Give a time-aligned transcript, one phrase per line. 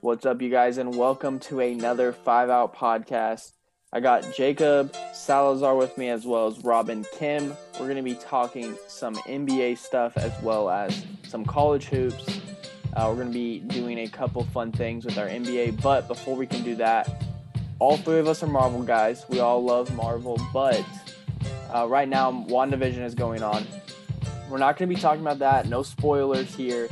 [0.00, 3.50] What's up, you guys, and welcome to another Five Out podcast.
[3.92, 7.56] I got Jacob Salazar with me as well as Robin Kim.
[7.74, 12.40] We're going to be talking some NBA stuff as well as some college hoops.
[12.94, 16.36] Uh, we're going to be doing a couple fun things with our NBA, but before
[16.36, 17.24] we can do that,
[17.80, 19.24] all three of us are Marvel guys.
[19.28, 20.84] We all love Marvel, but
[21.74, 23.66] uh, right now, WandaVision is going on.
[24.48, 25.66] We're not going to be talking about that.
[25.66, 26.88] No spoilers here.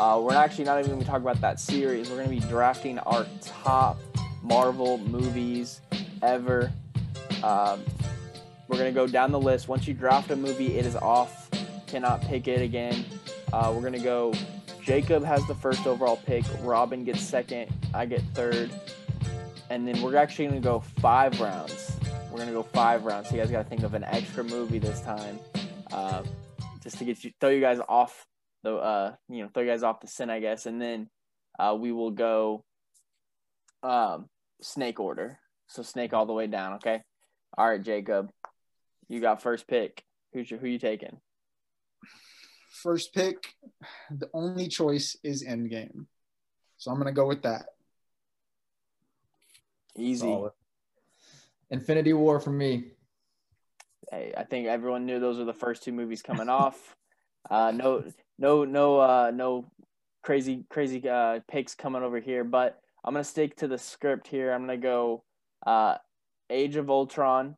[0.00, 2.08] Uh, we're actually not even going to talk about that series.
[2.08, 3.98] We're going to be drafting our top
[4.42, 5.80] Marvel movies
[6.22, 6.72] ever.
[7.42, 7.82] Um,
[8.68, 9.68] we're going to go down the list.
[9.68, 11.50] Once you draft a movie, it is off.
[11.86, 13.04] Cannot pick it again.
[13.52, 14.32] Uh, we're going to go.
[14.82, 16.44] Jacob has the first overall pick.
[16.62, 17.70] Robin gets second.
[17.92, 18.70] I get third.
[19.68, 21.96] And then we're actually going to go five rounds.
[22.30, 23.28] We're going to go five rounds.
[23.28, 25.38] So you guys got to think of an extra movie this time.
[25.92, 26.22] Uh,
[26.82, 28.26] just to get you, throw you guys off
[28.62, 30.66] the, uh, you know, throw guys off the scent, I guess.
[30.66, 31.08] And then
[31.58, 32.64] uh, we will go
[33.82, 34.28] um,
[34.60, 35.38] snake order.
[35.66, 37.02] So snake all the way down, okay?
[37.56, 38.30] All right, Jacob.
[39.08, 40.02] You got first pick.
[40.32, 41.18] Who's your, who you taking?
[42.70, 43.54] First pick,
[44.10, 46.06] the only choice is Endgame.
[46.78, 47.66] So I'm gonna go with that.
[49.96, 50.26] Easy.
[50.26, 50.52] Solid.
[51.70, 52.92] Infinity War for me.
[54.10, 56.96] Hey, I think everyone knew those were the first two movies coming off.
[57.48, 58.04] Uh, no,
[58.38, 59.70] no, no, uh, no
[60.22, 62.44] crazy, crazy uh, picks coming over here.
[62.44, 64.52] But I'm gonna stick to the script here.
[64.52, 65.24] I'm gonna go
[65.66, 65.96] uh,
[66.50, 67.56] Age of Ultron,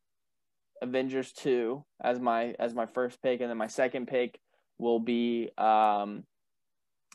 [0.82, 4.38] Avengers two as my as my first pick, and then my second pick
[4.78, 6.24] will be um,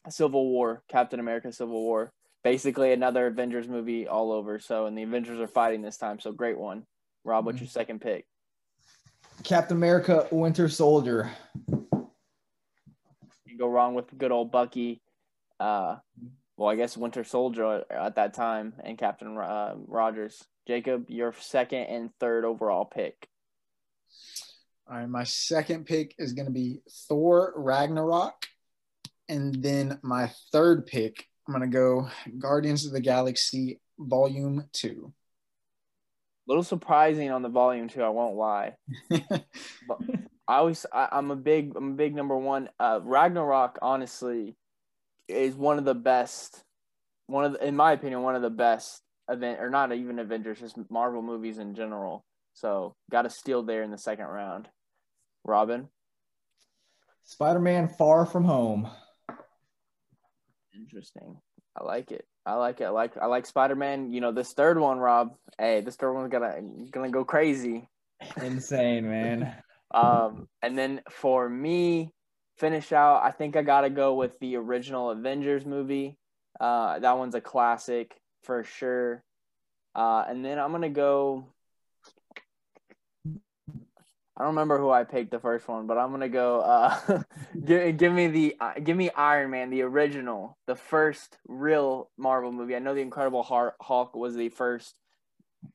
[0.09, 2.11] Civil War, Captain America: Civil War.
[2.43, 4.59] Basically, another Avengers movie all over.
[4.59, 6.21] So, and the Avengers are fighting this time.
[6.21, 6.83] So, great one.
[7.25, 8.25] Rob, what's your second pick?
[9.43, 11.31] Captain America Winter Soldier.
[13.59, 15.01] Go wrong with good old Bucky.
[15.59, 15.97] Uh,
[16.55, 20.43] well, I guess Winter Soldier at that time and Captain uh, Rogers.
[20.67, 23.27] Jacob, your second and third overall pick.
[24.89, 28.45] All right, my second pick is gonna be Thor Ragnarok,
[29.27, 35.13] and then my third pick, I'm gonna go Guardians of the Galaxy Volume Two.
[36.47, 38.75] little surprising on the volume 2, I won't lie.
[39.87, 39.99] But
[40.49, 42.69] I always, I, I'm a big, I'm a big number one.
[42.79, 44.55] Uh, Ragnarok, honestly,
[45.27, 46.63] is one of the best.
[47.27, 50.59] One of, the, in my opinion, one of the best event, or not even Avengers,
[50.59, 52.25] just Marvel movies in general.
[52.55, 54.67] So, got to steal there in the second round.
[55.45, 55.87] Robin,
[57.25, 58.89] Spider Man Far From Home.
[60.73, 61.37] interesting.
[61.79, 62.25] I like it.
[62.43, 62.85] I like it.
[62.85, 64.11] I like, I like Spider Man.
[64.11, 65.35] You know, this third one, Rob.
[65.59, 66.59] Hey, this third one's gonna,
[66.89, 67.87] gonna go crazy.
[68.41, 69.53] Insane, man.
[69.91, 72.13] Um, and then for me,
[72.57, 76.17] finish out, I think I gotta go with the original Avengers movie.
[76.59, 79.23] Uh, that one's a classic for sure.
[79.95, 81.45] Uh, and then I'm gonna go.
[83.25, 86.61] I don't remember who I picked the first one, but I'm gonna go.
[86.61, 87.23] Uh,
[87.65, 92.51] give give me the uh, give me Iron Man, the original, the first real Marvel
[92.51, 92.75] movie.
[92.75, 94.95] I know the Incredible Hulk was the first,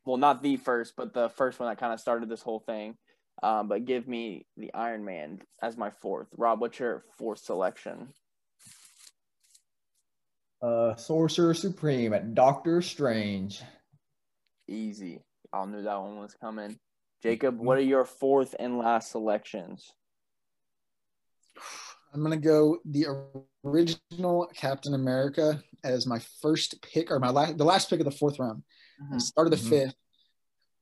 [0.07, 2.97] well, not the first, but the first one that kind of started this whole thing.
[3.45, 6.29] Um, but give me the Iron Man as my fourth.
[6.39, 8.09] Rob, what's your fourth selection?
[10.63, 13.61] Uh, Sorcerer Supreme at Doctor Strange.
[14.67, 15.21] Easy.
[15.53, 16.79] I knew that one was coming.
[17.23, 19.93] Jacob, what are your fourth and last selections?
[22.15, 23.09] I'm gonna go the
[23.63, 28.11] original Captain America as my first pick, or my last, the last pick of the
[28.11, 28.63] fourth round.
[29.03, 29.21] Mhm.
[29.21, 29.69] Start of the Mhm.
[29.69, 29.97] fifth.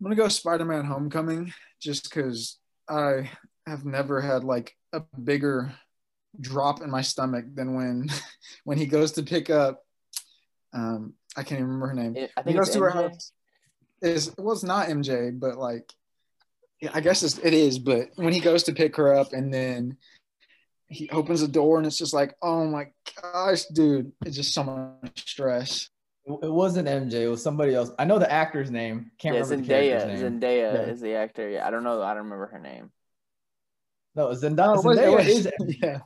[0.02, 2.58] I'm gonna go Spider-Man: Homecoming, just because
[2.88, 3.30] I
[3.68, 5.72] have never had like a bigger
[6.40, 8.08] drop in my stomach than when
[8.64, 9.84] when he goes to pick up.
[10.74, 12.16] Um, I can't even remember her name.
[12.16, 13.30] It- I He goes to her house.
[14.00, 15.88] Is well, it's not MJ, but like,
[16.80, 17.78] yeah, I guess it's, it is.
[17.78, 19.98] But when he goes to pick her up, and then
[20.88, 22.88] he opens the door, and it's just like, oh my
[23.22, 25.90] gosh, dude, it's just so much stress.
[26.24, 27.22] It it wasn't MJ.
[27.22, 27.90] It was somebody else.
[27.98, 29.10] I know the actor's name.
[29.19, 30.06] Can't Yeah, remember the Zendaya.
[30.06, 30.40] name.
[30.40, 30.80] Zendaya Yeah.
[30.92, 31.48] is the actor.
[31.48, 32.00] Yeah, I don't know.
[32.02, 32.90] I don't remember her name.
[34.14, 36.00] No, Zendaya, No, it was- it Zendaya was- is yeah,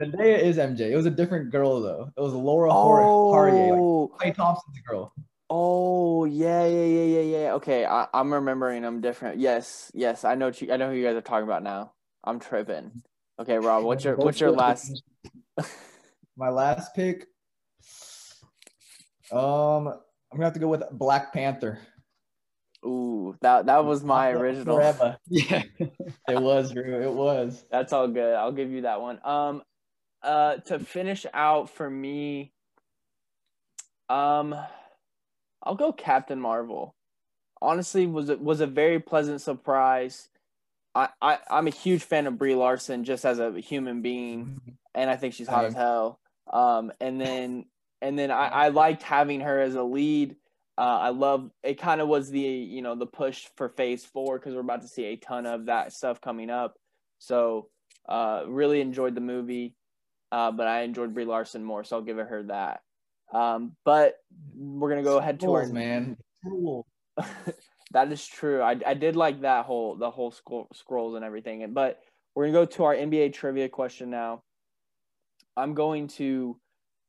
[0.00, 0.90] Zendaya is MJ.
[0.92, 2.10] It was a different girl though.
[2.16, 3.32] It was Laura Har- oh.
[3.32, 5.14] Harrier, like Oh, Klay Thompson's girl.
[5.48, 7.52] oh, yeah, yeah, yeah, yeah, yeah.
[7.54, 9.38] Okay, I, I'm remembering them different.
[9.38, 10.46] Yes, yes, I know.
[10.46, 11.92] what you- I know who you guys are talking about now.
[12.24, 13.02] I'm tripping.
[13.40, 15.02] Okay, Rob, what's your what's your last?
[16.36, 17.26] My last pick.
[19.32, 21.78] Um, I'm gonna have to go with Black Panther.
[22.84, 24.76] Ooh, that that was my original.
[24.76, 25.16] Forever.
[25.28, 25.62] yeah.
[26.28, 27.02] It was, Drew.
[27.02, 27.64] It was.
[27.70, 28.34] That's all good.
[28.34, 29.20] I'll give you that one.
[29.24, 29.62] Um,
[30.22, 32.52] uh, to finish out for me,
[34.08, 34.54] Um,
[35.62, 36.94] I'll go Captain Marvel.
[37.60, 40.28] Honestly, was it was a very pleasant surprise.
[40.94, 44.60] I, I I'm a huge fan of Brie Larson just as a human being,
[44.94, 46.18] and I think she's hot as hell.
[46.52, 47.64] Um, and then
[48.02, 50.36] and then I, I liked having her as a lead.
[50.76, 51.78] Uh, I love it.
[51.78, 54.88] Kind of was the you know the push for Phase Four because we're about to
[54.88, 56.74] see a ton of that stuff coming up.
[57.18, 57.68] So
[58.08, 59.76] uh, really enjoyed the movie,
[60.32, 62.80] uh, but I enjoyed Brie Larson more, so I'll give it her that.
[63.32, 64.16] Um, but
[64.54, 66.16] we're gonna go ahead to our man.
[66.42, 66.86] Trolls.
[67.92, 68.60] that is true.
[68.62, 71.72] I, I did like that whole the whole scroll, scrolls and everything.
[71.72, 72.00] But
[72.34, 74.42] we're gonna go to our NBA trivia question now.
[75.56, 76.56] I'm going to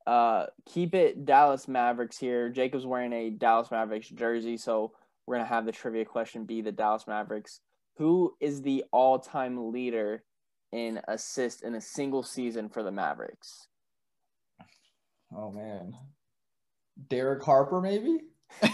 [0.06, 2.50] uh, keep it Dallas Mavericks here.
[2.50, 4.92] Jacob's wearing a Dallas Mavericks jersey, so
[5.26, 7.62] we're gonna have the trivia question be the Dallas Mavericks.
[7.98, 10.24] Who is the all-time leader
[10.72, 13.68] in assists in a single season for the Mavericks?
[15.36, 15.96] Oh man.
[17.10, 18.20] Derek Harper, maybe?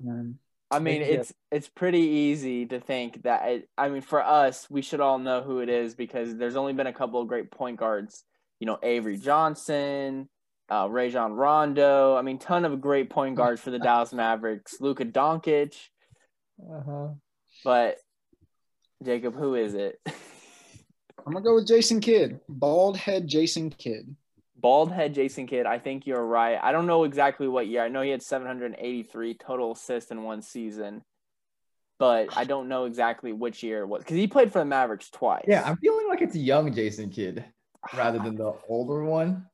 [0.00, 0.38] Man.
[0.74, 1.06] I mean, Yeah.
[1.08, 3.48] it's it's pretty easy to think that.
[3.48, 6.72] It, I mean, for us, we should all know who it is because there's only
[6.72, 8.24] been a couple of great point guards.
[8.60, 10.28] You know, Avery Johnson,
[10.70, 12.16] uh, Rajon Rondo.
[12.16, 14.80] I mean, ton of great point guards for the Dallas Mavericks.
[14.80, 15.74] Luka Doncic,
[16.60, 17.08] Uh-huh.
[17.64, 17.98] but
[19.02, 20.00] Jacob, who is it?
[21.26, 24.14] I'm gonna go with Jason Kidd, bald head Jason Kidd.
[24.64, 25.66] Bald head Jason Kidd.
[25.66, 26.58] I think you're right.
[26.62, 27.82] I don't know exactly what year.
[27.82, 31.02] I know he had 783 total assists in one season,
[31.98, 35.10] but I don't know exactly which year it was because he played for the Mavericks
[35.10, 35.44] twice.
[35.46, 37.44] Yeah, I'm feeling like it's a young Jason Kidd
[37.94, 39.44] rather than the older one.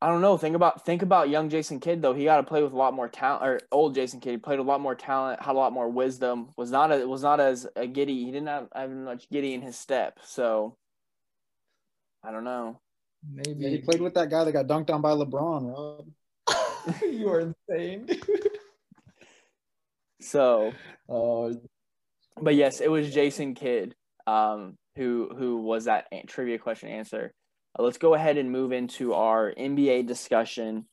[0.00, 0.38] I don't know.
[0.38, 2.14] Think about think about young Jason Kidd though.
[2.14, 3.44] He got to play with a lot more talent.
[3.44, 6.48] Or old Jason Kidd he played a lot more talent, had a lot more wisdom.
[6.56, 8.24] Was not a, was not as a giddy.
[8.24, 10.18] He didn't have, have much giddy in his step.
[10.24, 10.78] So
[12.24, 12.80] I don't know.
[13.32, 16.06] Maybe Yeah, he played with that guy that got dunked on by LeBron, Rob.
[17.02, 18.50] you are insane, dude.
[20.20, 20.72] So,
[21.08, 21.54] Oh,
[22.40, 23.94] but yes, it was Jason Kidd
[24.26, 27.32] um, who who was that a- trivia question answer.
[27.78, 30.86] Uh, let's go ahead and move into our NBA discussion.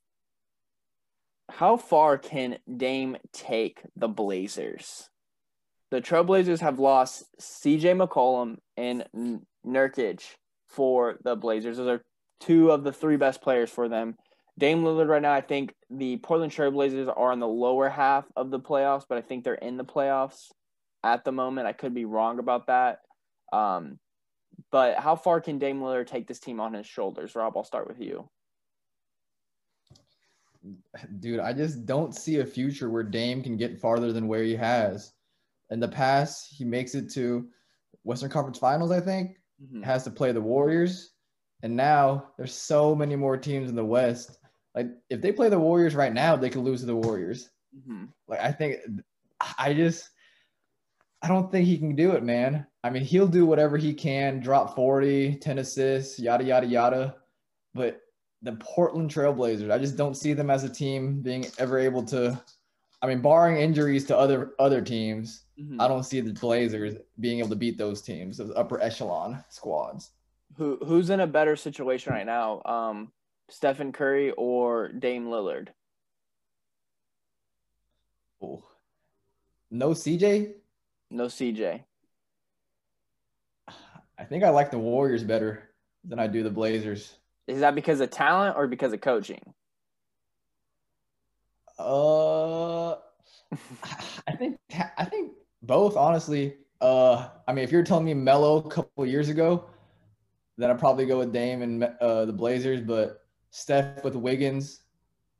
[1.50, 5.10] How far can Dame take the Blazers?
[5.92, 10.22] The Trailblazers have lost CJ McCollum and N- Nurkic
[10.70, 11.78] for the Blazers.
[11.78, 12.02] Those are
[12.46, 14.16] two of the three best players for them.
[14.58, 18.52] Dame Lillard right now, I think the Portland Trailblazers are on the lower half of
[18.52, 20.52] the playoffs, but I think they're in the playoffs
[21.04, 21.68] at the moment.
[21.68, 23.00] I could be wrong about that.
[23.52, 24.00] Um,
[24.72, 27.36] but how far can Dame Lillard take this team on his shoulders?
[27.36, 28.30] Rob, I'll start with you.
[31.20, 34.56] dude, I just don't see a future where Dame can get farther than where he
[34.56, 35.14] has.
[35.72, 37.50] In the past, he makes it to
[38.04, 39.38] Western Conference Finals, I think.
[39.62, 39.84] Mhm.
[39.84, 41.13] Has to play the Warriors.
[41.64, 44.38] And now there's so many more teams in the West.
[44.76, 47.50] Like if they play the Warriors right now, they could lose to the Warriors.
[47.76, 48.10] Mhm.
[48.28, 48.78] Like I think
[49.58, 50.10] I just
[51.22, 52.68] I don't think he can do it, man.
[52.84, 57.16] I mean, he'll do whatever he can, drop 40, 10 assists, yada yada yada.
[57.74, 58.02] But
[58.42, 62.40] the Portland Trailblazers, I just don't see them as a team being ever able to
[63.02, 65.80] I mean, barring injuries to other other teams, Mhm.
[65.80, 70.12] I don't see the Blazers being able to beat those teams, those upper echelon squads.
[70.58, 72.62] Who who's in a better situation right now?
[72.64, 73.12] Um,
[73.50, 75.70] Stephen Curry or Dame Lillard?
[78.42, 78.64] Oh.
[79.72, 80.54] No CJ?
[81.10, 81.84] No CJ.
[84.18, 85.72] I think I like the Warriors better
[86.04, 87.18] than I do the Blazers.
[87.48, 89.54] Is that because of talent or because of coaching?
[91.80, 92.92] Uh,
[94.28, 94.58] I think
[94.98, 95.98] I think both.
[95.98, 99.66] Honestly, uh, I mean, if you're telling me Melo a couple years ago,
[100.58, 102.82] then I'd probably go with Dame and uh, the Blazers.
[102.82, 104.82] But Steph with Wiggins,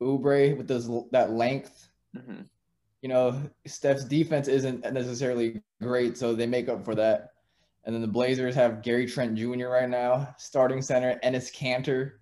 [0.02, 2.42] Oubre with those that length, hmm
[3.04, 7.32] you know, Steph's defense isn't necessarily great, so they make up for that.
[7.84, 9.66] And then the Blazers have Gary Trent Jr.
[9.66, 12.12] right now, starting center, Enes Kanter.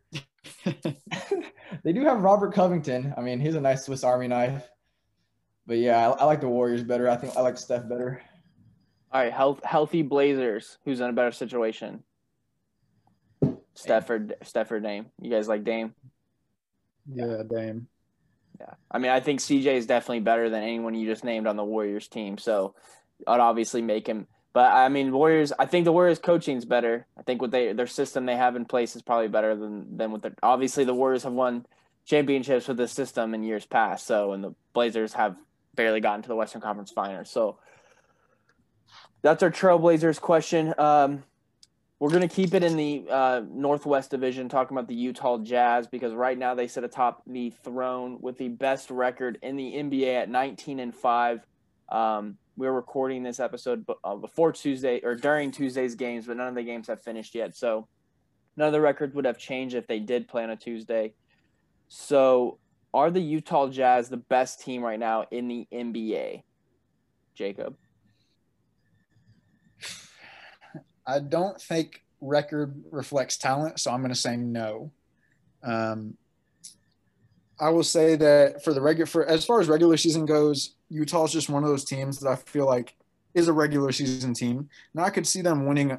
[1.84, 3.14] they do have Robert Covington.
[3.16, 4.68] I mean, he's a nice Swiss Army knife.
[5.68, 7.08] But yeah, I, I like the Warriors better.
[7.08, 8.20] I think I like Steph better.
[9.12, 10.78] All right, health, healthy Blazers.
[10.84, 12.02] Who's in a better situation?
[13.75, 15.07] Steph or Steph or Dame?
[15.21, 15.95] You guys like Dame?
[17.12, 17.88] Yeah, Dame.
[18.61, 18.75] Yeah.
[18.91, 21.64] I mean, I think CJ is definitely better than anyone you just named on the
[21.64, 22.38] Warriors team.
[22.38, 22.75] So
[23.26, 24.26] I'd obviously make him.
[24.52, 25.52] But I mean, Warriors.
[25.59, 27.07] I think the Warriors coaching is better.
[27.17, 30.12] I think what they their system they have in place is probably better than than
[30.12, 31.64] what the obviously the Warriors have won
[32.05, 34.07] championships with this system in years past.
[34.07, 35.37] So and the Blazers have
[35.75, 37.31] barely gotten to the Western Conference Finals.
[37.31, 37.59] So
[39.23, 40.75] that's our Trailblazers question.
[40.76, 41.23] Um,
[42.02, 45.87] we're going to keep it in the uh, Northwest Division, talking about the Utah Jazz,
[45.87, 50.12] because right now they sit atop the throne with the best record in the NBA
[50.23, 51.47] at 19 and 5.
[51.90, 56.56] Um, we're recording this episode uh, before Tuesday or during Tuesday's games, but none of
[56.56, 57.54] the games have finished yet.
[57.54, 57.87] So
[58.56, 61.14] none of the records would have changed if they did play on a Tuesday.
[61.87, 62.59] So
[62.92, 66.42] are the Utah Jazz the best team right now in the NBA?
[67.37, 67.76] Jacob.
[71.06, 74.92] I don't think record reflects talent, so I'm going to say no.
[75.62, 76.16] Um,
[77.61, 81.25] I will say that for the regular, for as far as regular season goes, Utah
[81.25, 82.94] is just one of those teams that I feel like
[83.35, 84.68] is a regular season team.
[84.94, 85.99] Now I could see them winning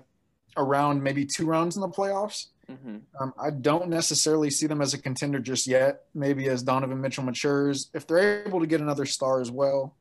[0.58, 2.48] around maybe two rounds in the playoffs.
[2.70, 2.98] Mm-hmm.
[3.20, 6.04] Um, I don't necessarily see them as a contender just yet.
[6.14, 9.96] Maybe as Donovan Mitchell matures, if they're able to get another star as well.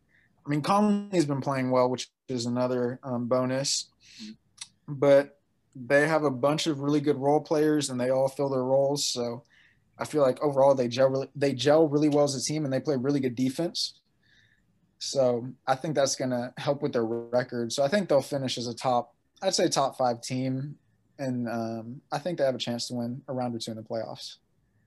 [0.45, 3.89] I mean, Conley's been playing well, which is another um, bonus
[4.95, 5.39] but
[5.75, 9.07] they have a bunch of really good role players and they all fill their roles.
[9.07, 9.45] So
[9.99, 12.73] I feel like overall they gel really, they gel really well as a team and
[12.73, 14.01] they play really good defense.
[14.99, 17.73] So I think that's going to help with their record.
[17.73, 20.77] So I think they'll finish as a top, I'd say top five team,
[21.19, 23.77] and um, I think they have a chance to win a round or two in
[23.77, 24.37] the playoffs.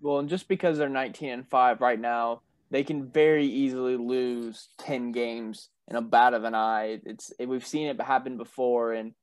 [0.01, 4.69] Well, and just because they're 19 and five right now, they can very easily lose
[4.79, 6.99] 10 games in a bat of an eye.
[7.05, 9.13] It's it, we've seen it happen before, and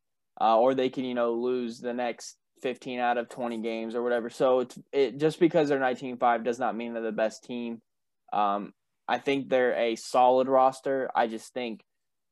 [0.42, 4.02] uh, or they can you know lose the next 15 out of 20 games or
[4.02, 4.28] whatever.
[4.28, 7.80] So it's it just because they're 19-5 does not mean they're the best team.
[8.32, 8.72] Um,
[9.08, 11.10] I think they're a solid roster.
[11.14, 11.82] I just think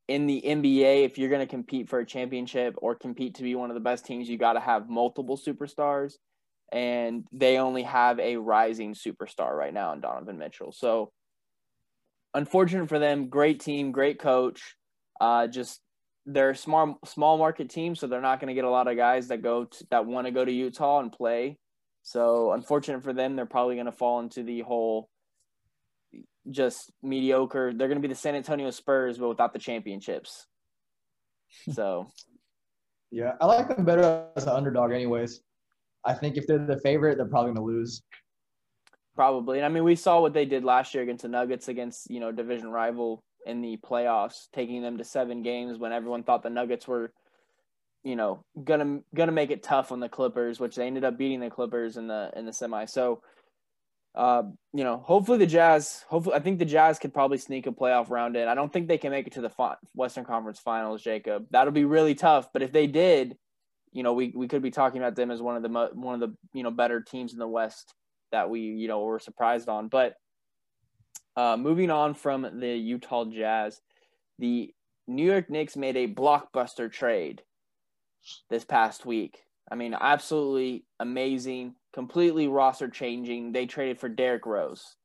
[0.09, 3.55] in the NBA, if you're going to compete for a championship or compete to be
[3.55, 6.15] one of the best teams, you got to have multiple superstars.
[6.73, 10.73] And they only have a rising superstar right now in Donovan Mitchell.
[10.73, 11.11] So,
[12.33, 13.29] unfortunate for them.
[13.29, 14.77] Great team, great coach.
[15.21, 15.81] Uh, just
[16.27, 19.29] they're small small market team, so they're not going to get a lot of guys
[19.29, 21.59] that go to, that want to go to Utah and play.
[22.03, 25.09] So unfortunate for them, they're probably going to fall into the whole
[26.51, 27.73] just mediocre.
[27.75, 30.47] They're going to be the San Antonio Spurs, but without the championships.
[31.73, 32.09] So,
[33.11, 35.41] yeah, I like them better as an underdog, anyways.
[36.05, 38.03] I think if they're the favorite, they're probably going to lose.
[39.17, 42.11] Probably, and I mean, we saw what they did last year against the Nuggets, against
[42.11, 46.43] you know division rival in the playoffs, taking them to seven games when everyone thought
[46.43, 47.13] the Nuggets were,
[48.03, 51.41] you know, gonna gonna make it tough on the Clippers, which they ended up beating
[51.41, 52.85] the Clippers in the in the semi.
[52.85, 53.23] So,
[54.15, 54.43] uh,
[54.73, 58.11] you know, hopefully the Jazz, hopefully I think the Jazz could probably sneak a playoff
[58.11, 58.49] round in.
[58.49, 61.47] I don't think they can make it to the Western Conference Finals, Jacob.
[61.51, 62.53] That'll be really tough.
[62.53, 63.37] But if they did,
[63.93, 66.21] you know, we we could be talking about them as one of the one of
[66.21, 67.95] the you know better teams in the West
[68.33, 70.15] that we you know were surprised on, but
[71.37, 73.81] uh, moving on from the Utah Jazz,
[74.39, 74.75] the
[75.07, 77.43] New York Knicks made a blockbuster trade
[78.49, 79.45] this past week.
[79.71, 83.53] I mean, absolutely amazing, completely roster changing.
[83.53, 84.97] They traded for Derrick Rose.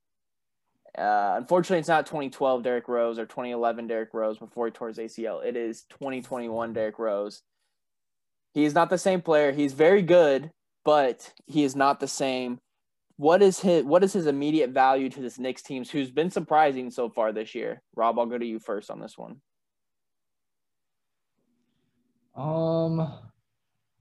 [0.97, 4.97] Uh, unfortunately, it's not 2012 Derrick Rose or 2011 Derrick Rose before he tore his
[4.97, 5.45] ACL.
[5.45, 7.41] It is 2021 Derrick Rose.
[8.53, 9.51] He is not the same player.
[9.51, 10.51] He's very good,
[10.85, 12.59] but he is not the same
[13.17, 16.91] what is his what is his immediate value to this Knicks team who's been surprising
[16.91, 17.81] so far this year?
[17.95, 19.41] Rob, I'll go to you first on this one.
[22.35, 22.99] Um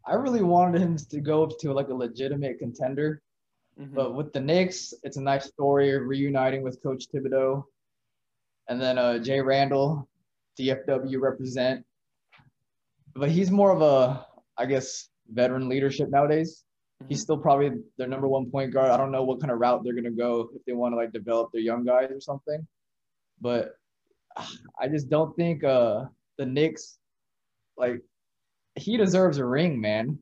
[0.06, 3.22] I really wanted him to go up to like a legitimate contender.
[3.80, 3.94] Mm-hmm.
[3.94, 7.62] But with the Knicks, it's a nice story of reuniting with Coach Thibodeau.
[8.68, 10.08] And then uh Jay Randle,
[10.58, 11.84] DFW represent.
[13.14, 14.26] But he's more of a,
[14.58, 16.63] I guess, veteran leadership nowadays.
[17.08, 18.90] He's still probably their number one point guard.
[18.90, 21.12] I don't know what kind of route they're gonna go if they want to like
[21.12, 22.66] develop their young guys or something.
[23.40, 23.72] But
[24.80, 26.04] I just don't think uh
[26.38, 26.98] the Knicks
[27.76, 28.02] like
[28.76, 30.18] he deserves a ring, man.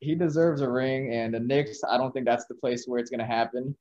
[0.00, 3.10] He deserves a ring, and the Knicks, I don't think that's the place where it's
[3.10, 3.74] gonna happen.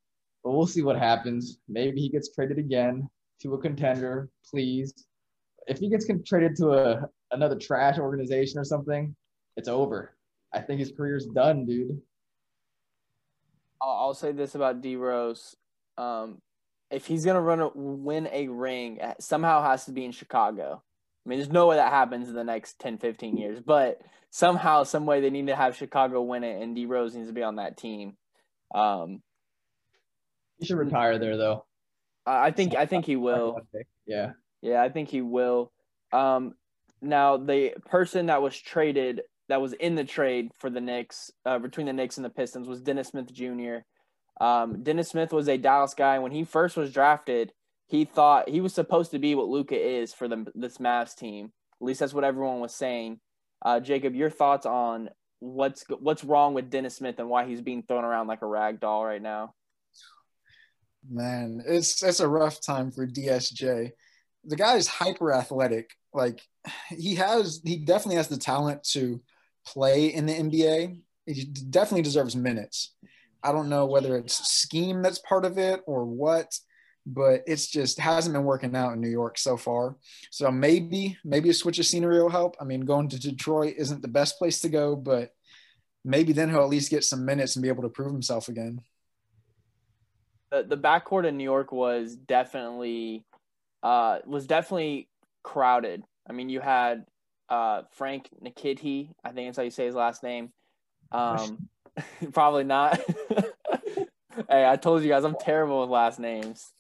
[0.44, 1.60] But we'll see what happens.
[1.68, 3.10] Maybe he gets traded again
[3.42, 4.94] to a contender, please.
[5.68, 9.16] If he gets traded to a another trash organization or something,
[9.58, 10.16] it's over.
[10.54, 12.00] I think his career's done, dude.
[13.86, 15.56] I'll, say this about D Rose.
[15.98, 16.42] Um,
[16.92, 20.82] if he's gonna run a, win a ring, somehow has to be in Chicago.
[21.26, 24.00] I mean, there's no way that happens in the next 10, 15 years, but
[24.30, 27.34] somehow, some way, they need to have Chicago win it, and D Rose needs to
[27.34, 28.16] be on that team.
[28.74, 29.22] Um,
[30.60, 31.66] he should retire there, though.
[32.26, 33.60] I think I think he will.
[34.06, 35.72] Yeah, yeah, I think he will.
[36.12, 36.56] Um,
[37.02, 41.60] now the person that was traded that was in the trade for the Knicks uh,
[41.60, 43.78] between the Knicks and the Pistons was Dennis Smith Jr.
[44.42, 47.54] Um, Dennis Smith was a Dallas guy when he first was drafted.
[47.88, 51.52] He thought he was supposed to be what Luka is for the this Mavs team.
[51.82, 53.20] At least that's what everyone was saying.
[53.62, 55.10] Uh, Jacob, your thoughts on
[55.40, 58.80] what's what's wrong with Dennis Smith and why he's being thrown around like a rag
[58.80, 59.54] doll right now?
[61.10, 63.92] Man, it's it's a rough time for DSJ.
[64.46, 65.92] The guy is hyper athletic.
[66.14, 66.42] Like
[66.90, 69.22] he has, he definitely has the talent to
[69.66, 71.00] play in the NBA.
[71.26, 72.94] He definitely deserves minutes.
[73.44, 76.58] I don't know whether it's scheme that's part of it or what,
[77.06, 79.98] but it's just hasn't been working out in New York so far.
[80.32, 82.56] So maybe maybe a switch of scenery will help.
[82.60, 85.32] I mean, going to Detroit isn't the best place to go, but
[86.04, 88.82] maybe then he'll at least get some minutes and be able to prove himself again.
[90.52, 93.26] The the backcourt in New York was definitely
[93.84, 95.08] uh was definitely
[95.44, 96.04] crowded.
[96.28, 97.06] I mean, you had
[97.50, 100.52] uh Frank Nikiti, I think that's how you say his last name.
[101.12, 101.70] Um
[102.34, 103.00] probably not.
[104.50, 106.72] hey, I told you guys I'm terrible with last names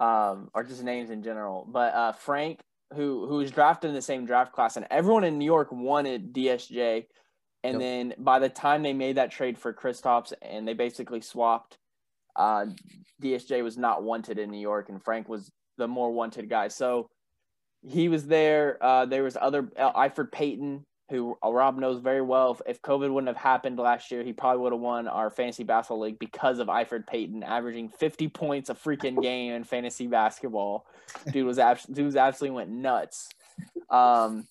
[0.00, 1.66] um, or just names in general.
[1.68, 2.60] But uh, Frank,
[2.94, 6.32] who who was drafted in the same draft class, and everyone in New York wanted
[6.32, 7.06] DSJ.
[7.64, 7.80] And yep.
[7.80, 11.76] then by the time they made that trade for Kristaps and they basically swapped,
[12.36, 12.66] uh,
[13.20, 16.68] DSJ was not wanted in New York, and Frank was the more wanted guy.
[16.68, 17.08] So
[17.86, 18.78] he was there.
[18.80, 22.58] Uh, there was other uh, Elfrid Payton who Rob knows very well.
[22.66, 26.00] If, COVID wouldn't have happened last year, he probably would have won our fantasy basketball
[26.00, 30.86] league because of Elfrid Payton averaging 50 points a freaking game in fantasy basketball.
[31.32, 33.28] Dude was abs- dude was absolutely went nuts.
[33.88, 34.46] Um,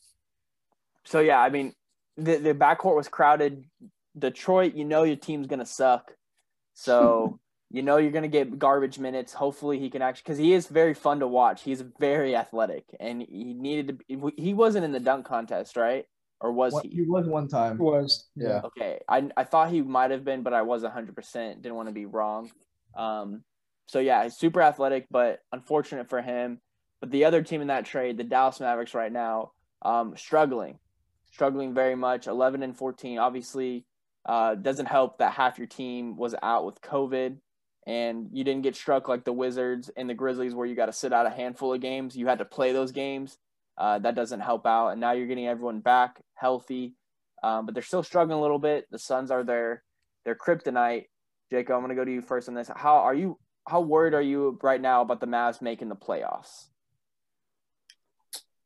[1.05, 1.73] so yeah, I mean,
[2.17, 3.65] the the backcourt was crowded.
[4.17, 6.11] Detroit, you know your team's gonna suck,
[6.73, 7.39] so
[7.69, 9.33] you know you're gonna get garbage minutes.
[9.33, 11.63] Hopefully he can actually because he is very fun to watch.
[11.63, 14.31] He's very athletic, and he needed to.
[14.37, 16.05] He wasn't in the dunk contest, right?
[16.39, 16.91] or was what, he?
[16.91, 17.77] He was one time.
[17.77, 18.27] He was.
[18.35, 18.61] Yeah.
[18.63, 18.99] Okay.
[19.07, 21.61] I I thought he might have been, but I was hundred percent.
[21.61, 22.51] Didn't want to be wrong.
[22.95, 23.43] Um.
[23.87, 26.59] So yeah, he's super athletic, but unfortunate for him.
[26.99, 29.51] But the other team in that trade, the Dallas Mavericks, right now,
[29.83, 30.79] um, struggling,
[31.31, 32.27] struggling very much.
[32.27, 33.17] Eleven and fourteen.
[33.17, 33.85] Obviously,
[34.25, 37.37] uh, doesn't help that half your team was out with COVID,
[37.87, 40.93] and you didn't get struck like the Wizards and the Grizzlies, where you got to
[40.93, 42.17] sit out a handful of games.
[42.17, 43.37] You had to play those games
[43.77, 44.89] uh, that doesn't help out.
[44.89, 46.95] And now you're getting everyone back healthy,
[47.43, 48.87] um, but they're still struggling a little bit.
[48.91, 49.83] The Suns are their
[50.25, 51.05] their kryptonite.
[51.49, 52.69] Jacob, I'm going to go to you first on this.
[52.75, 53.39] How are you?
[53.65, 56.65] How worried are you right now about the Mavs making the playoffs?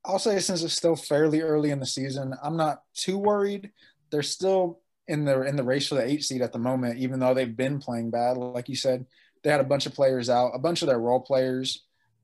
[0.04, 3.72] I'll say since it's still fairly early in the season, I'm not too worried.
[4.10, 4.81] They're still
[5.12, 7.56] in the in the race for the eight seed at the moment, even though they've
[7.56, 8.38] been playing bad.
[8.38, 9.06] Like you said,
[9.44, 11.84] they had a bunch of players out, a bunch of their role players,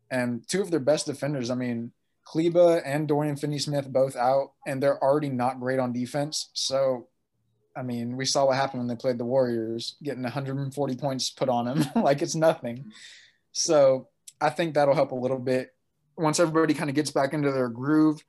[0.09, 1.51] and two of their best defenders.
[1.51, 1.91] I mean,
[2.23, 6.49] Kleber and Dorian Finney-Smith both out, and they're already not great on defense.
[6.53, 7.09] So,
[7.75, 11.49] I mean, we saw what happened when they played the Warriors, getting 140 points put
[11.49, 12.91] on them like it's nothing.
[13.51, 14.07] So,
[14.39, 15.73] I think that'll help a little bit.
[16.15, 18.23] Once everybody kind of gets back into their groove,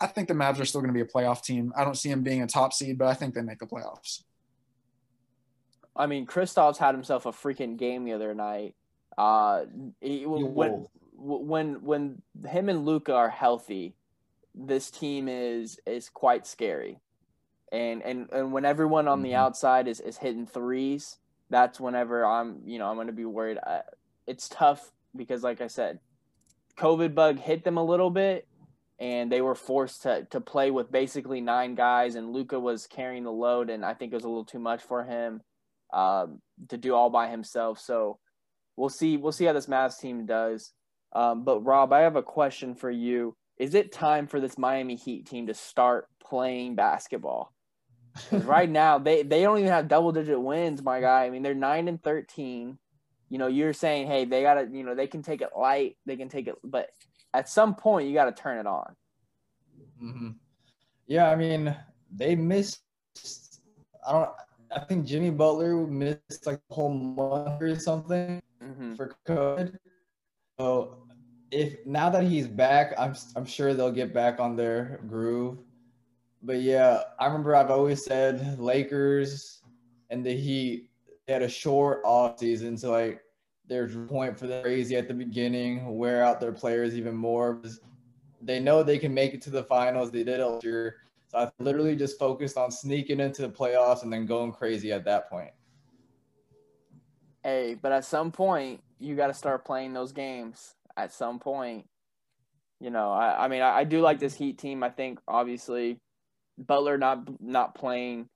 [0.00, 1.72] I think the Mavs are still going to be a playoff team.
[1.76, 4.22] I don't see them being a top seed, but I think they make the playoffs.
[5.94, 8.74] I mean, Kristaps had himself a freaking game the other night.
[9.16, 9.64] Uh,
[10.00, 13.94] he, when, when when him and Luka are healthy,
[14.54, 17.00] this team is is quite scary.
[17.72, 19.24] And and and when everyone on mm-hmm.
[19.24, 21.16] the outside is is hitting threes,
[21.48, 23.58] that's whenever I'm you know I'm going to be worried.
[23.58, 23.80] I,
[24.26, 26.00] it's tough because like I said,
[26.76, 28.46] COVID bug hit them a little bit,
[28.98, 33.24] and they were forced to to play with basically nine guys, and Luka was carrying
[33.24, 35.42] the load, and I think it was a little too much for him
[35.92, 37.78] um, to do all by himself.
[37.78, 38.18] So
[38.76, 40.72] we'll see we'll see how this Mavs team does.
[41.12, 43.36] Um, but Rob, I have a question for you.
[43.58, 47.52] Is it time for this Miami Heat team to start playing basketball?
[48.32, 51.24] right now, they they don't even have double digit wins, my guy.
[51.24, 52.78] I mean, they're nine and thirteen.
[53.28, 56.16] You know, you're saying, hey, they gotta, you know, they can take it light, they
[56.16, 56.90] can take it, but
[57.36, 58.96] at some point, you got to turn it on.
[60.02, 60.30] Mm-hmm.
[61.06, 61.76] Yeah, I mean,
[62.10, 62.80] they missed.
[64.06, 64.30] I don't.
[64.74, 68.94] I think Jimmy Butler missed like a whole month or something mm-hmm.
[68.94, 69.76] for COVID.
[70.58, 71.06] So
[71.50, 75.58] if now that he's back, I'm I'm sure they'll get back on their groove.
[76.42, 79.60] But yeah, I remember I've always said Lakers
[80.10, 80.90] and the Heat
[81.28, 83.20] had a short off season, so like
[83.68, 87.60] there's point for crazy at the beginning, wear out their players even more.
[88.40, 90.10] They know they can make it to the finals.
[90.10, 90.96] They did last year.
[91.28, 95.04] So I literally just focused on sneaking into the playoffs and then going crazy at
[95.04, 95.50] that point.
[97.42, 101.86] Hey, but at some point you got to start playing those games at some point.
[102.80, 104.82] You know, I, I mean, I, I, do like this Heat team.
[104.82, 105.98] I think obviously
[106.58, 108.28] Butler not not playing,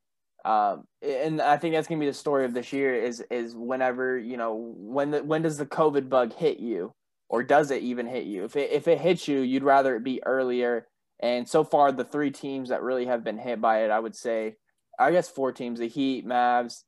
[0.44, 2.94] um, and I think that's gonna be the story of this year.
[2.94, 6.94] Is is whenever you know when the, when does the COVID bug hit you,
[7.28, 8.44] or does it even hit you?
[8.44, 10.86] If it if it hits you, you'd rather it be earlier.
[11.22, 14.16] And so far, the three teams that really have been hit by it, I would
[14.16, 14.56] say,
[14.98, 16.84] I guess four teams: the Heat, Mavs,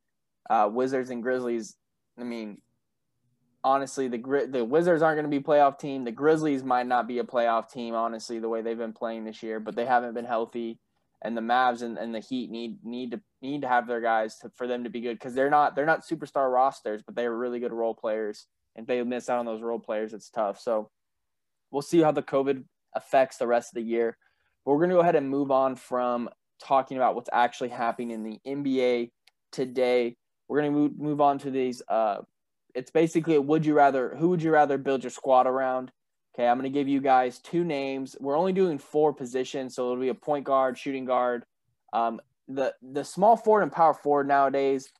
[0.49, 1.77] uh, Wizards, and Grizzlies.
[2.19, 2.59] I mean,
[3.65, 6.05] honestly, the the Wizards aren't going to be playoff team.
[6.05, 9.43] The Grizzlies might not be a playoff team, honestly, the way they've been playing this
[9.43, 10.79] year, but they haven't been healthy.
[11.25, 14.39] And the Mavs and, and the Heat need need to need to have their guys
[14.39, 17.35] to, for them to be good because they're not they're not superstar rosters, but they're
[17.35, 18.47] really good role players.
[18.75, 20.61] And if they miss out on those role players, it's tough.
[20.61, 20.91] So
[21.71, 24.17] we'll see how the COVID affects the rest of the year.
[24.65, 26.29] But we're going to go ahead and move on from
[26.61, 29.11] talking about what's actually happening in the NBA
[29.51, 30.17] today.
[30.49, 31.83] We're going to move, move on to these.
[31.89, 32.19] Uh,
[32.75, 35.91] it's basically a would you rather, who would you rather build your squad around?
[36.35, 38.17] Okay, I'm going to give you guys two names.
[38.19, 41.45] We're only doing four positions, so it'll be a point guard, shooting guard.
[41.93, 44.91] Um, the the small forward and power forward nowadays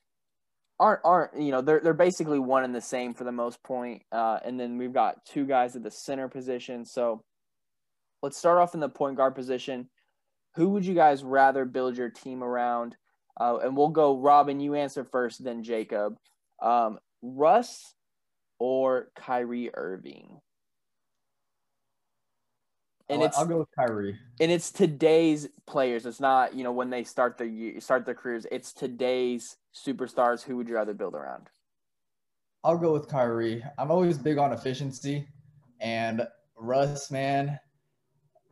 [0.79, 4.03] aren't aren't you know they're they're basically one and the same for the most point.
[4.13, 6.85] Uh, and then we've got two guys at the center position.
[6.85, 7.25] So
[8.23, 9.89] let's start off in the point guard position.
[10.57, 12.97] Who would you guys rather build your team around?
[13.41, 16.19] Uh, and we'll go, Robin, you answer first, then Jacob.
[16.61, 17.95] Um, Russ
[18.59, 20.41] or Kyrie Irving?
[23.13, 24.17] And I'll, it's I'll go with Kyrie.
[24.41, 26.07] And it's today's players.
[26.07, 28.47] It's not you know when they start their start their careers.
[28.51, 30.43] It's today's superstars.
[30.43, 31.49] Who would you rather build around?
[32.65, 33.63] I'll go with Kyrie.
[33.79, 35.29] I'm always big on efficiency,
[35.81, 37.59] and Russ, man,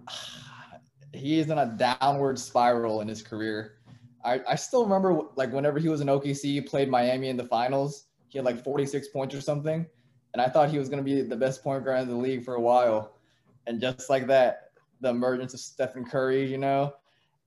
[1.14, 3.76] he is in a downward spiral in his career.
[4.22, 7.46] I, I still remember like whenever he was in OKC, he played Miami in the
[7.46, 8.08] finals.
[8.28, 9.86] He had like 46 points or something,
[10.34, 12.44] and I thought he was going to be the best point guard in the league
[12.44, 13.14] for a while.
[13.66, 16.94] And just like that, the emergence of Stephen Curry, you know,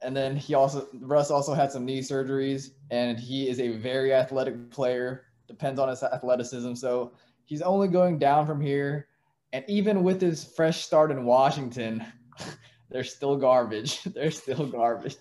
[0.04, 4.14] and then he also Russ also had some knee surgeries, and he is a very
[4.14, 5.26] athletic player.
[5.48, 7.14] Depends on his athleticism, so
[7.46, 9.08] he's only going down from here.
[9.54, 12.04] And even with his fresh start in Washington,
[12.90, 14.04] they're still garbage.
[14.16, 15.16] they're still garbage.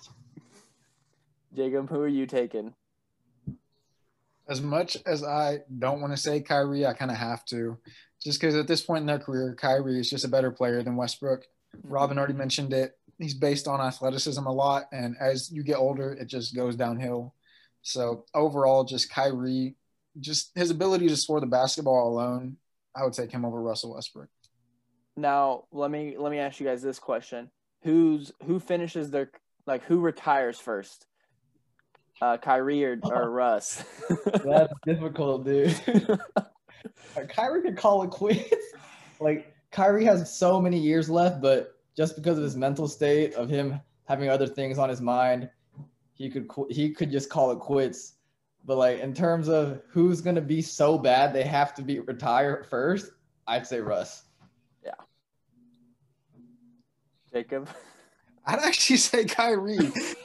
[1.55, 2.74] Jacob, who are you taking?
[4.48, 7.78] As much as I don't want to say Kyrie, I kind of have to,
[8.23, 10.97] just because at this point in their career, Kyrie is just a better player than
[10.97, 11.43] Westbrook.
[11.77, 11.93] Mm-hmm.
[11.93, 12.97] Robin already mentioned it.
[13.19, 17.35] He's based on athleticism a lot, and as you get older, it just goes downhill.
[17.83, 19.77] So overall, just Kyrie,
[20.19, 22.57] just his ability to score the basketball alone,
[22.97, 24.29] I would take him over Russell Westbrook.
[25.17, 27.51] Now, let me let me ask you guys this question:
[27.83, 29.31] Who's who finishes their
[29.67, 31.07] like who retires first?
[32.21, 33.85] Uh, Kyrie or, or Russ?
[34.45, 35.77] That's difficult, dude.
[37.29, 38.55] Kyrie could call it quits.
[39.21, 43.49] like Kyrie has so many years left, but just because of his mental state of
[43.49, 45.49] him having other things on his mind,
[46.12, 48.14] he could he could just call it quits.
[48.64, 52.66] But like in terms of who's gonna be so bad they have to be retired
[52.66, 53.11] first,
[53.47, 54.25] I'd say Russ.
[54.85, 54.92] Yeah.
[57.33, 57.68] Jacob.
[58.45, 59.79] I'd actually say Kyrie.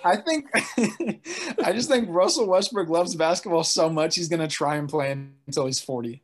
[0.04, 0.50] I think
[1.64, 5.12] I just think Russell Westbrook loves basketball so much he's gonna try and play
[5.46, 6.24] until he's 40.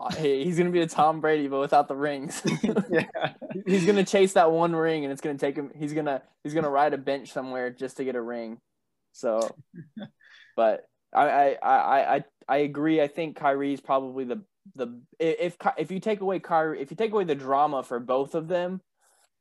[0.16, 2.42] Hey, he's gonna be a Tom Brady, but without the rings.
[2.90, 3.06] yeah,
[3.66, 5.70] he's gonna chase that one ring, and it's gonna take him.
[5.76, 8.58] He's gonna he's gonna ride a bench somewhere just to get a ring.
[9.12, 9.54] So,
[10.56, 10.84] but
[11.14, 13.00] I I I I, I agree.
[13.00, 14.42] I think Kyrie's probably the
[14.74, 18.34] the if if you take away Kyrie, if you take away the drama for both
[18.34, 18.80] of them,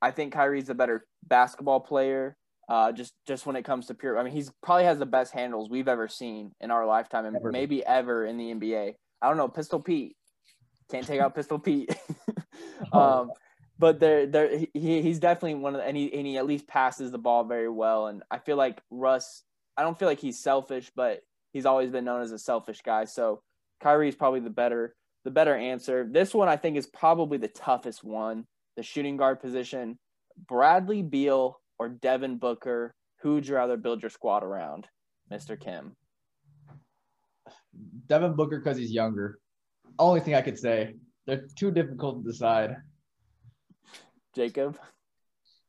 [0.01, 2.35] I think Kyrie's a better basketball player.
[2.67, 5.33] Uh, just just when it comes to pure, I mean, he's probably has the best
[5.33, 7.51] handles we've ever seen in our lifetime, and ever.
[7.51, 8.93] maybe ever in the NBA.
[9.21, 10.15] I don't know, Pistol Pete
[10.89, 11.95] can't take out Pistol Pete.
[12.93, 13.31] um,
[13.77, 16.67] but there, there, he, he's definitely one of the, and he, and he at least
[16.67, 18.07] passes the ball very well.
[18.07, 19.43] And I feel like Russ,
[19.77, 21.21] I don't feel like he's selfish, but
[21.53, 23.05] he's always been known as a selfish guy.
[23.05, 23.41] So
[23.81, 26.07] Kyrie is probably the better, the better answer.
[26.09, 29.97] This one I think is probably the toughest one, the shooting guard position.
[30.47, 34.87] Bradley Beal or Devin Booker, who would you rather build your squad around,
[35.31, 35.59] Mr.
[35.59, 35.95] Kim?
[38.07, 39.39] Devin Booker because he's younger.
[39.99, 40.95] Only thing I could say.
[41.27, 42.77] They're too difficult to decide.
[44.33, 44.79] Jacob?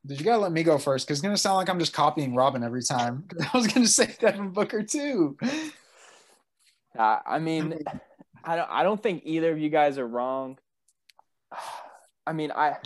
[0.06, 1.06] Did you gotta let me go first?
[1.06, 3.24] Because it's gonna sound like I'm just copying Robin every time.
[3.52, 5.36] I was gonna say Devin Booker too.
[6.98, 7.78] Uh, I mean,
[8.42, 8.70] I don't.
[8.70, 10.58] I don't think either of you guys are wrong.
[12.26, 12.76] I mean, I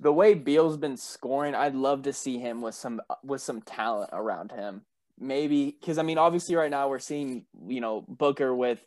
[0.00, 4.10] the way Beal's been scoring, I'd love to see him with some with some talent
[4.12, 4.82] around him.
[5.18, 8.80] Maybe because I mean, obviously, right now we're seeing you know Booker with.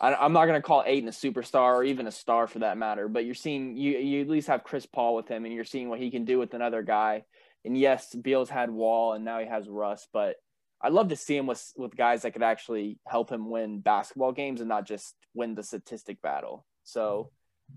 [0.00, 2.78] I, am not going to call Ayton a superstar or even a star for that
[2.78, 5.64] matter, but you're seeing you you at least have Chris Paul with him, and you're
[5.64, 7.24] seeing what he can do with another guy.
[7.64, 10.36] And yes, Beal's had Wall, and now he has Russ, but
[10.80, 14.32] I'd love to see him with with guys that could actually help him win basketball
[14.32, 16.64] games and not just win the statistic battle.
[16.84, 17.30] So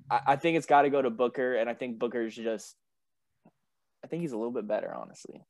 [0.09, 2.75] I, I think it's got to go to Booker, and I think Booker's just,
[4.03, 5.43] I think he's a little bit better, honestly.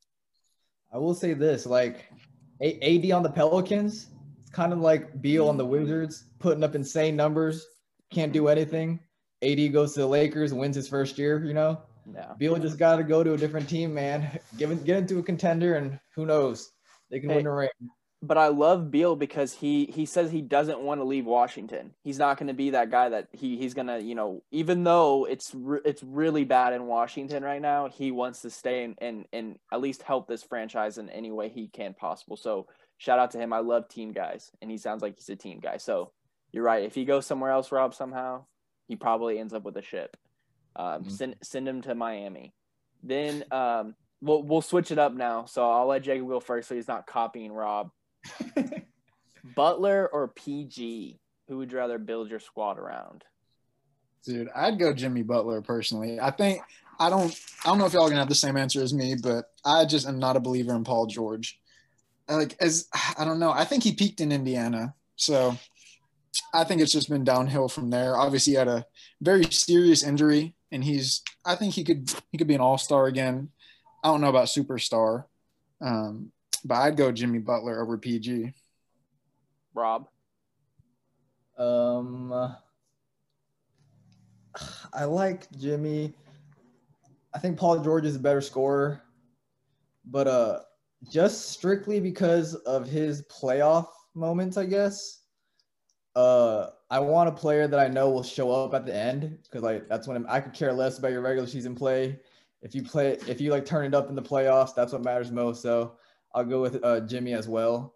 [0.90, 2.10] I will say this: like
[2.62, 4.08] AD on the Pelicans.
[4.52, 7.66] Kind of like Beal on the Wizards, putting up insane numbers,
[8.10, 9.00] can't do anything.
[9.42, 11.42] AD goes to the Lakers, wins his first year.
[11.44, 11.80] You know,
[12.14, 12.34] Yeah.
[12.38, 14.38] Beal just got to go to a different team, man.
[14.58, 16.70] Give it, get into a contender, and who knows,
[17.10, 17.36] they can Hey.
[17.36, 17.68] win a ring.
[18.24, 21.92] But I love Beal because he he says he doesn't want to leave Washington.
[22.04, 24.84] He's not going to be that guy that he he's going to, you know, even
[24.84, 28.94] though it's re- it's really bad in Washington right now, he wants to stay and,
[29.00, 32.36] and and at least help this franchise in any way he can possible.
[32.36, 32.68] So,
[33.02, 33.52] shout out to him.
[33.52, 35.78] I love team guys and he sounds like he's a team guy.
[35.78, 36.12] So,
[36.52, 36.84] you're right.
[36.84, 38.44] If he goes somewhere else, Rob, somehow,
[38.86, 40.16] he probably ends up with a ship.
[40.76, 41.10] Um, Mhm.
[41.10, 42.54] send send him to Miami.
[43.02, 45.46] Then um, we'll we'll switch it up now.
[45.46, 47.90] So I'll let Jacob go first, so he's not copying Rob.
[49.56, 51.18] Butler or PG?
[51.48, 53.24] Who would you rather build your squad around?
[54.24, 56.20] Dude, I'd go Jimmy Butler personally.
[56.20, 56.60] I think
[57.00, 59.16] I don't I don't know if y'all are gonna have the same answer as me,
[59.20, 61.58] but I just am not a believer in Paul George.
[62.34, 64.94] Like as I don't know, I think he peaked in Indiana.
[65.16, 65.56] So
[66.54, 68.16] I think it's just been downhill from there.
[68.16, 68.86] Obviously he had a
[69.20, 73.50] very serious injury and he's I think he could he could be an all-star again.
[74.02, 75.24] I don't know about superstar.
[75.80, 76.32] Um,
[76.64, 78.52] but I'd go Jimmy Butler over PG.
[79.74, 80.08] Rob?
[81.58, 82.32] Um,
[84.92, 86.14] I like Jimmy.
[87.34, 89.02] I think Paul George is a better scorer,
[90.04, 90.60] but uh,
[91.10, 95.20] just strictly because of his playoff moments, I guess.
[96.14, 99.62] Uh, I want a player that I know will show up at the end because
[99.62, 102.18] like that's when I'm, I could care less about your regular season play.
[102.60, 105.32] If you play, if you like turn it up in the playoffs, that's what matters
[105.32, 105.62] most.
[105.62, 105.94] So
[106.34, 107.94] I'll go with uh, Jimmy as well.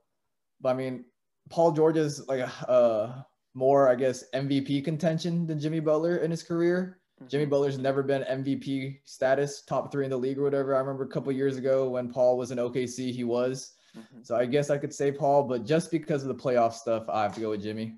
[0.60, 1.04] But I mean,
[1.50, 3.22] Paul George is like a uh,
[3.54, 7.00] more, I guess, MVP contention than Jimmy Butler in his career.
[7.28, 10.74] Jimmy Butler's never been MVP status, top three in the league or whatever.
[10.74, 13.72] I remember a couple years ago when Paul was in OKC, he was.
[13.96, 14.26] Mhm.
[14.26, 17.22] So I guess I could say Paul, but just because of the playoff stuff, I
[17.22, 17.96] have to go with Jimmy.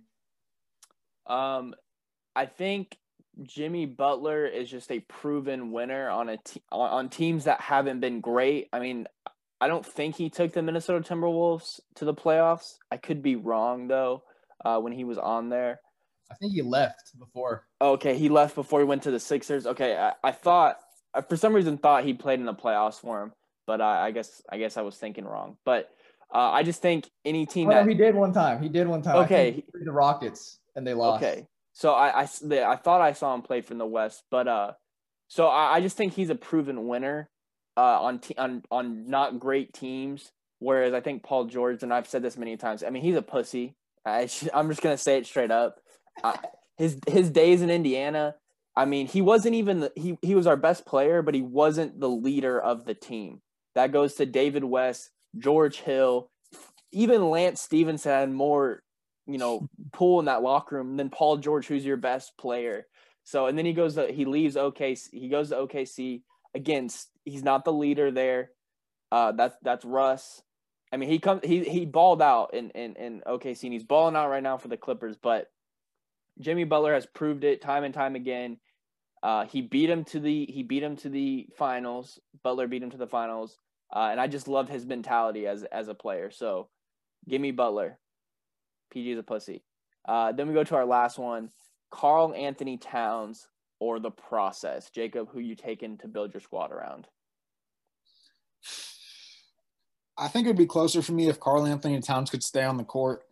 [1.26, 1.74] Um,
[2.37, 2.96] I think
[3.42, 8.00] Jimmy Butler is just a proven winner on a te- on, on teams that haven't
[8.00, 8.68] been great.
[8.72, 9.09] I mean,
[9.61, 12.78] I don't think he took the Minnesota Timberwolves to the playoffs.
[12.92, 14.22] I could be wrong though.
[14.64, 15.81] Uh, when he was on there.
[16.30, 17.66] I think he left before.
[17.80, 19.66] Okay, he left before he went to the Sixers.
[19.66, 20.78] Okay, I, I thought
[21.14, 23.32] I, for some reason thought he played in the playoffs for him,
[23.66, 25.56] but I, I guess I guess I was thinking wrong.
[25.64, 25.90] But
[26.34, 28.62] uh, I just think any team Oh, no, he did one time.
[28.62, 29.16] He did one time.
[29.16, 29.64] I Okay.
[29.72, 31.22] the Rockets and they lost.
[31.22, 31.46] Okay.
[31.72, 34.72] So I, the- I thought I saw him play from the West, but uh,
[35.28, 37.30] so I, I just think he's a proven winner,
[37.76, 40.30] uh, on te- on on not great teams.
[40.60, 42.82] Whereas I think Paul George, and I've said this many times.
[42.82, 43.76] I mean, he's a pussy.
[44.04, 45.78] I sh- I'm just gonna say it straight up.
[46.76, 48.37] His his days in Indiana.
[48.76, 51.98] I mean, he wasn't even the, he he was our best player, but he wasn't
[52.00, 53.40] the leader of the team.
[53.74, 56.31] That goes to David West, George Hill,
[56.92, 58.83] even Lance Stephenson had more,
[59.26, 62.87] you know, pull in that locker room than Paul George, who's your best player.
[63.24, 65.09] So and then he goes to he leaves OKC.
[65.12, 66.22] He goes to OKC
[66.54, 66.87] again.
[66.87, 68.50] s- He's not the leader there.
[69.12, 70.42] Uh, that's that's Russ.
[70.92, 73.64] I mean, he comes he he balled out in in in OKC.
[73.64, 75.48] And he's balling out right now for the Clippers, but
[76.40, 78.59] Jimmy Butler has proved it time and time again.
[79.22, 82.18] Uh, he beat him to the he beat him to the finals.
[82.42, 83.59] Butler beat him to the finals,
[83.94, 86.31] uh, and I just love his mentality as as a player.
[86.31, 86.68] So,
[87.29, 87.98] give me Butler.
[88.90, 89.64] PG is a pussy.
[90.07, 91.51] Uh, then we go to our last one:
[91.90, 93.48] Karl Anthony Towns
[93.81, 94.90] or the process.
[94.90, 97.09] Jacob, who you taking to build your squad around?
[100.16, 102.77] I think it would be closer for me if Karl Anthony Towns could stay on
[102.77, 103.22] the court.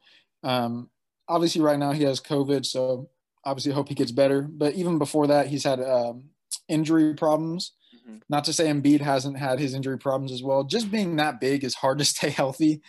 [0.45, 0.89] Um,
[1.29, 3.09] obviously, right now he has COVID, so
[3.45, 4.43] obviously hope he gets better.
[4.43, 6.31] But even before that, he's had um,
[6.69, 7.73] injury problems.
[8.09, 8.21] Mhm.
[8.29, 10.65] Not to say Embiid hasn't had his injury problems as well.
[10.65, 12.83] Just being that big is hard to stay healthy.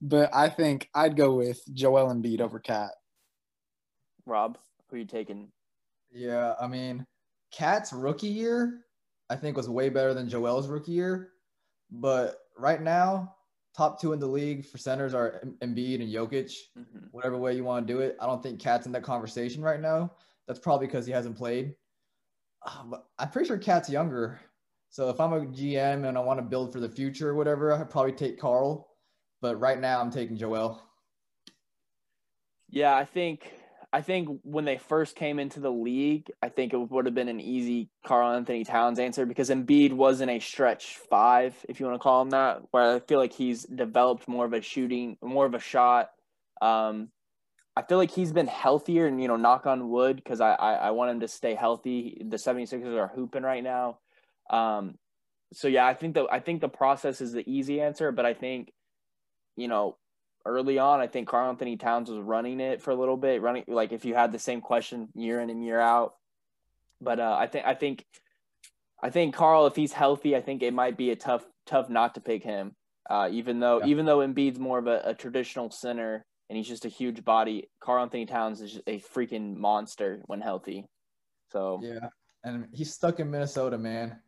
[0.00, 2.90] But I think I'd go with Joel Embiid over KAT.
[4.26, 5.48] Rob, who are you taking?
[6.12, 7.06] Yeah, I mean,
[7.52, 8.80] KAT's rookie year,
[9.30, 11.30] I think, was way better than Joel's rookie year.
[11.90, 13.33] But right now,
[13.76, 16.52] top two in the league for centers are Em- Embiid and Jokic.
[16.78, 17.08] Mhm.
[17.10, 19.80] Whatever way you want to do it, I don't think KAT's in that conversation right
[19.80, 20.12] now.
[20.46, 21.74] That's probably because he hasn't played.
[22.62, 24.40] Uh, but I'm pretty sure KAT's younger.
[24.90, 27.72] So if I'm a GM and I want to build for the future or whatever,
[27.72, 28.88] I'd probably take Karl.
[29.40, 30.80] But right now, I'm taking Joel.
[32.68, 33.52] Yeah, I think
[33.94, 37.28] I think when they first came into the league, I think it would have been
[37.28, 42.00] an easy Karl Anthony Towns answer because Embiid wasn't a stretch five, if you want
[42.00, 45.46] to call him that, where I feel like he's developed more of a shooting, more
[45.46, 46.10] of a shot.
[46.60, 47.10] Um,
[47.76, 50.72] I feel like he's been healthier and, you know, knock on wood, because I, I,
[50.72, 52.20] I want him to stay healthy.
[52.28, 54.00] The 76ers are hooping right now.
[54.50, 54.98] Um,
[55.52, 58.34] so yeah, I think that I think the process is the easy answer, but I
[58.34, 58.72] think
[59.56, 59.96] you know,
[60.46, 63.64] early on, I think Karl Anthony Towns was running it for a little bit, running
[63.66, 66.14] like if you had the same question year in and year out.
[67.00, 68.04] But uh, I think I think
[69.02, 72.14] I think Karl, if he's healthy, I think it might be a tough tough not
[72.14, 72.74] to pick him.
[73.08, 73.86] Uh, even though yeah.
[73.86, 77.68] even though Embiid's more of a, a, traditional center and he's just a huge body,
[77.80, 80.86] Karl Anthony Towns is a freaking monster when healthy.
[81.52, 82.08] So yeah,
[82.44, 84.20] and he's stuck in Minnesota, man.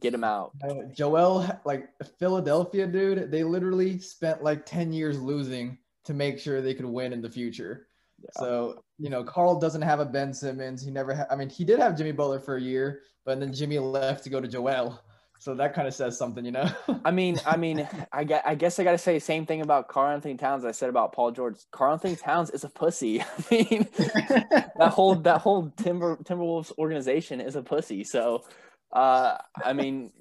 [0.00, 0.52] Get him out.
[0.68, 6.60] Uh, Joel, like Philadelphia, dude, they literally spent like ten years losing to make sure
[6.60, 7.86] they could win in the future.
[8.20, 8.30] Yeah.
[8.34, 10.82] So you know, Karl doesn't have a Ben Simmons.
[10.84, 11.14] He never.
[11.14, 14.24] Ha- I mean, he did have Jimmy Butler for a year, but then Jimmy left
[14.24, 15.00] to go to Joel.
[15.38, 16.70] So that kind of says something, you know.
[17.04, 19.60] I mean, I mean, I guess, I guess I got to say the same thing
[19.60, 20.64] about Karl Anthony Towns.
[20.64, 21.56] I said about Paul George.
[21.70, 23.20] Karl Anthony Towns is a pussy.
[23.22, 28.02] I mean, that whole that whole Timber Timberwolves organization is a pussy.
[28.04, 28.44] So,
[28.92, 30.12] uh, I mean,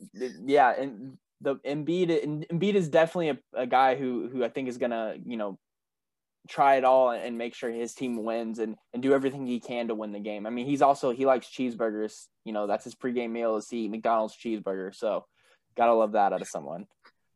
[0.45, 4.77] yeah, and the Embiid Embiid is definitely a, a guy who who I think is
[4.77, 5.59] gonna you know
[6.47, 9.87] try it all and make sure his team wins and, and do everything he can
[9.87, 10.45] to win the game.
[10.45, 12.25] I mean, he's also he likes cheeseburgers.
[12.43, 14.93] You know, that's his pregame meal is to eat McDonald's cheeseburger.
[14.95, 15.25] So,
[15.75, 16.85] gotta love that out of someone.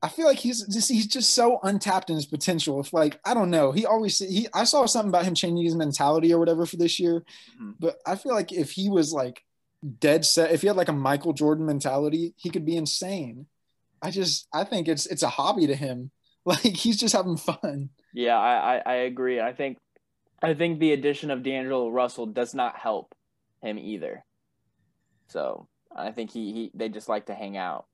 [0.01, 2.79] I feel like he's just he's just so untapped in his potential.
[2.79, 5.75] If like I don't know, he always he I saw something about him changing his
[5.75, 7.71] mentality or whatever for this year, mm-hmm.
[7.79, 9.43] but I feel like if he was like
[9.99, 13.47] dead set, if he had like a Michael Jordan mentality, he could be insane.
[14.01, 16.11] I just I think it's it's a hobby to him.
[16.45, 17.89] Like he's just having fun.
[18.13, 19.41] Yeah, I, I, I agree.
[19.41, 19.77] I think
[20.41, 23.13] I think the addition of D'Angelo Russell does not help
[23.61, 24.23] him either.
[25.27, 27.85] So I think he, he they just like to hang out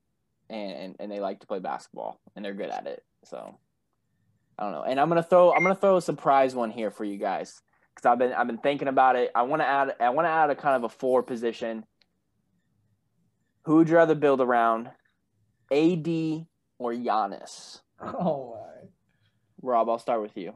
[0.49, 3.03] and, and, and they like to play basketball and they're good at it.
[3.25, 3.57] So
[4.57, 4.83] I don't know.
[4.83, 7.61] And I'm gonna throw I'm gonna throw a surprise one here for you guys
[7.95, 9.31] because I've been I've been thinking about it.
[9.33, 11.85] I want to add I want to add a kind of a four position.
[13.63, 14.87] Who would you rather build around,
[15.71, 16.07] AD
[16.77, 17.81] or Giannis?
[18.01, 18.89] Oh my.
[19.61, 20.53] Rob, I'll start with you.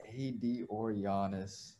[0.00, 1.74] AD or Giannis?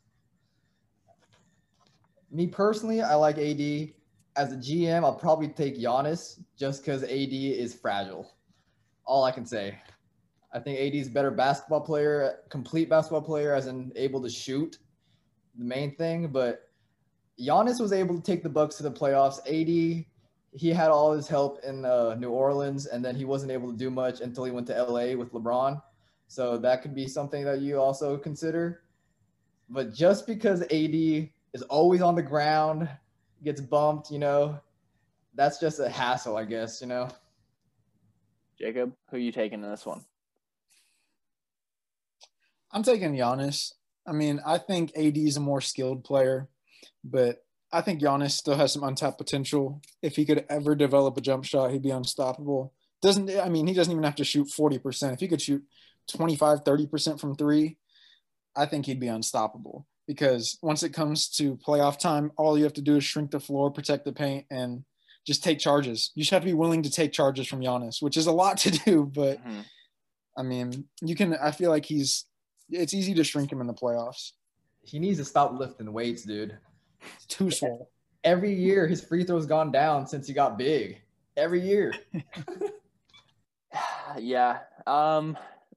[2.30, 3.94] Me personally, I like AD.
[4.36, 8.30] As a GM, I'll probably take Giannis just because AD is fragile.
[9.06, 9.78] All I can say.
[10.54, 14.78] I think AD is better basketball player, complete basketball player, as in able to shoot.
[15.58, 16.70] The main thing, but
[17.38, 19.38] Giannis was able to take the Bucks to the playoffs.
[19.46, 20.06] AD
[20.56, 23.76] he had all his help in uh, New Orleans, and then he wasn't able to
[23.76, 25.82] do much until he went to LA with LeBron.
[26.28, 28.82] So that could be something that you also consider.
[29.68, 32.88] But just because AD is always on the ground,
[33.42, 34.60] gets bumped, you know,
[35.34, 37.08] that's just a hassle, I guess, you know.
[38.56, 40.04] Jacob, who are you taking in this one?
[42.74, 43.72] I'm taking Giannis.
[44.06, 46.48] I mean, I think AD is a more skilled player,
[47.04, 49.80] but I think Giannis still has some untapped potential.
[50.02, 52.72] If he could ever develop a jump shot, he'd be unstoppable.
[53.00, 55.14] Doesn't I mean he doesn't even have to shoot 40%.
[55.14, 55.62] If he could shoot
[56.08, 57.76] 25, 30% from 3,
[58.56, 62.74] I think he'd be unstoppable because once it comes to playoff time, all you have
[62.74, 64.84] to do is shrink the floor, protect the paint and
[65.26, 66.10] just take charges.
[66.14, 68.56] You just have to be willing to take charges from Giannis, which is a lot
[68.58, 69.60] to do, but mm-hmm.
[70.36, 72.24] I mean, you can I feel like he's
[72.74, 74.32] it's easy to shrink him in the playoffs.
[74.82, 76.56] He needs to stop lifting weights, dude.
[77.16, 77.90] It's too small.
[78.22, 81.00] Every year his free throw's gone down since he got big.
[81.36, 81.94] Every year.
[84.18, 84.60] yeah.
[84.86, 85.36] Um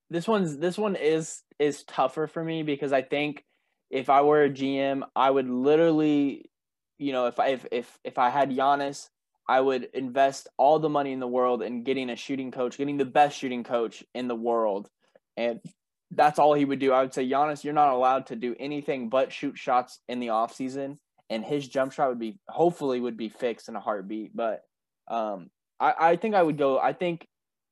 [0.10, 3.44] this one's this one is is tougher for me because I think
[3.90, 6.50] if I were a GM, I would literally,
[6.98, 9.10] you know, if I if if, if I had Giannis,
[9.48, 12.98] I would invest all the money in the world in getting a shooting coach, getting
[12.98, 14.90] the best shooting coach in the world.
[15.38, 15.62] And
[16.12, 16.94] that's all he would do.
[16.94, 20.30] I would say, Giannis, you're not allowed to do anything but shoot shots in the
[20.30, 24.36] off season and his jump shot would be hopefully would be fixed in a heartbeat.
[24.36, 24.64] But
[25.08, 26.80] um, I, I think I would go.
[26.80, 27.28] I think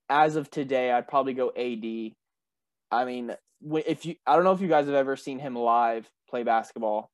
[0.10, 2.14] as of today, I'd probably go AD.
[2.92, 3.36] I mean,
[3.86, 7.12] if you, I don't know if you guys have ever seen him live play basketball.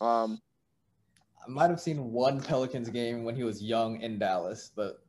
[0.00, 0.40] Um,
[1.44, 5.02] I might have seen one Pelicans game when he was young in Dallas, but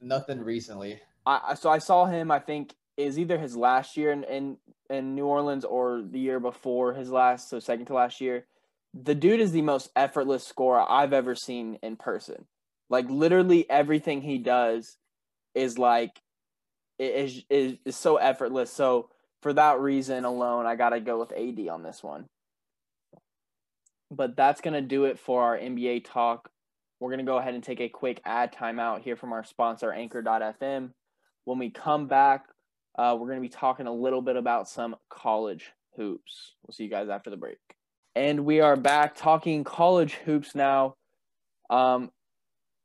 [0.00, 1.00] nothing recently.
[1.24, 2.30] I so I saw him.
[2.30, 4.56] I think is either his last year in, in
[4.90, 8.46] in New Orleans or the year before his last, so second to last year
[8.94, 12.46] the dude is the most effortless scorer I've ever seen in person.
[12.90, 14.98] Like literally everything he does
[15.54, 16.20] is like
[16.98, 18.70] is is, is so effortless.
[18.70, 19.08] So
[19.40, 22.26] for that reason alone, I gotta go with AD on this one.
[24.10, 26.50] But that's gonna do it for our NBA talk.
[27.00, 30.90] We're gonna go ahead and take a quick ad timeout here from our sponsor Anchor.fm.
[31.44, 32.44] When we come back,
[32.96, 36.54] uh, we're gonna be talking a little bit about some college hoops.
[36.66, 37.58] We'll see you guys after the break.
[38.14, 40.96] And we are back talking college hoops now.
[41.70, 42.10] Um,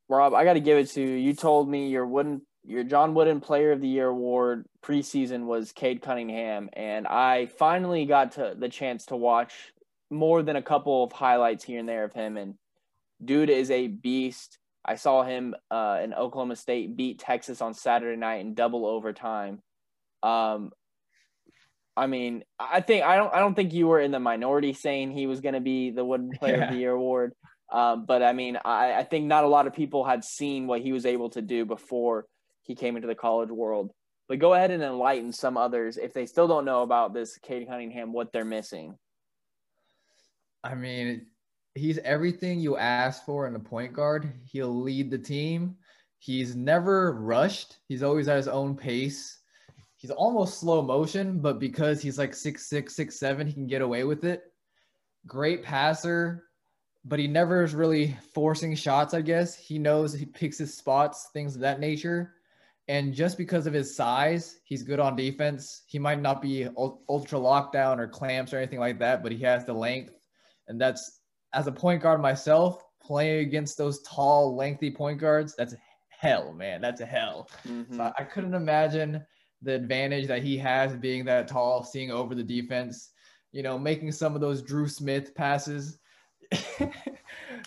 [0.10, 1.16] Rob, I got to give it to you.
[1.16, 5.72] You told me your wooden your John Wooden Player of the Year award preseason was
[5.72, 9.53] Cade Cunningham, and I finally got to the chance to watch
[10.10, 12.36] more than a couple of highlights here and there of him.
[12.36, 12.55] And
[13.24, 14.58] dude is a beast.
[14.84, 19.62] I saw him uh, in Oklahoma State beat Texas on Saturday night in double overtime.
[20.24, 20.72] Um,
[21.95, 25.11] I mean, I think I don't I don't think you were in the minority saying
[25.11, 26.63] he was going to be the Wooden Player yeah.
[26.65, 27.34] of the Year award.
[27.72, 30.82] Um, but I mean, I, I think not a lot of people had seen what
[30.82, 32.26] he was able to do before
[32.61, 33.91] he came into the college world.
[34.30, 37.68] But go ahead and enlighten some others if they still don't know about this Cade
[37.68, 38.95] Cunningham, what they're missing.
[40.63, 41.28] I mean,
[41.76, 44.32] he's everything you ask for in a point guard.
[44.45, 45.78] He'll lead the team.
[46.20, 47.78] He's never rushed.
[47.88, 49.36] He's always at his own pace.
[49.98, 53.82] He's almost slow motion, but because he's like six six, six seven, he can get
[53.82, 54.43] away with it.
[55.26, 56.45] Great passer,
[57.04, 59.56] but he never is really forcing shots, I guess.
[59.56, 62.36] He knows he picks his spots, things of that nature.
[62.88, 65.82] And just because of his size, he's good on defense.
[65.88, 69.66] He might not be ultra lockdown or clamps or anything like that, but he has
[69.66, 70.14] the length.
[70.68, 71.20] And that's
[71.54, 75.76] as a point guard myself, playing against those tall, lengthy point guards, that's
[76.10, 76.82] hell, man.
[76.82, 77.50] That's a hell.
[77.68, 77.98] Mm-hmm.
[77.98, 79.26] So I couldn't imagine
[79.62, 83.12] the advantage that he has being that tall, seeing over the defense,
[83.51, 85.99] you know, making some of those Drew Smith passes.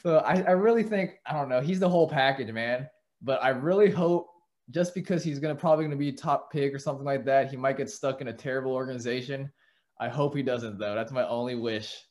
[0.02, 2.88] so I, I really think, I don't know, he's the whole package, man.
[3.22, 4.28] But I really hope
[4.70, 7.76] just because he's gonna probably gonna be top pick or something like that, he might
[7.76, 9.50] get stuck in a terrible organization.
[9.98, 10.94] I hope he doesn't though.
[10.94, 12.02] That's my only wish.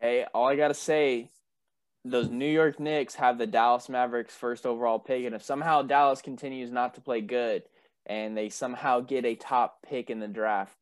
[0.00, 1.30] Hey, all I gotta say,
[2.04, 6.22] those New York Knicks have the Dallas Mavericks first overall pick, and if somehow Dallas
[6.22, 7.62] continues not to play good
[8.06, 10.76] and they somehow get a top pick in the draft,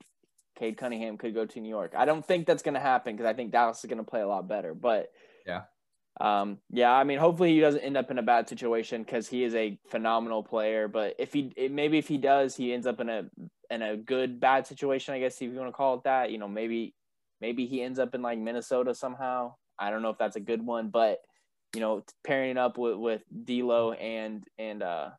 [0.58, 1.94] Cade Cunningham could go to New York.
[1.96, 4.48] I don't think that's gonna happen because I think Dallas is gonna play a lot
[4.48, 4.74] better.
[4.74, 5.10] But
[5.46, 5.62] yeah,
[6.20, 9.44] um, yeah, I mean, hopefully he doesn't end up in a bad situation because he
[9.44, 10.88] is a phenomenal player.
[10.88, 13.24] But if he maybe if he does, he ends up in a
[13.70, 15.14] in a good bad situation.
[15.14, 16.32] I guess if you want to call it that.
[16.32, 16.94] You know, maybe
[17.40, 19.54] maybe he ends up in like Minnesota somehow.
[19.78, 21.20] I don't know if that's a good one, but
[21.74, 25.10] you know, pairing it up with with D'Lo and and uh,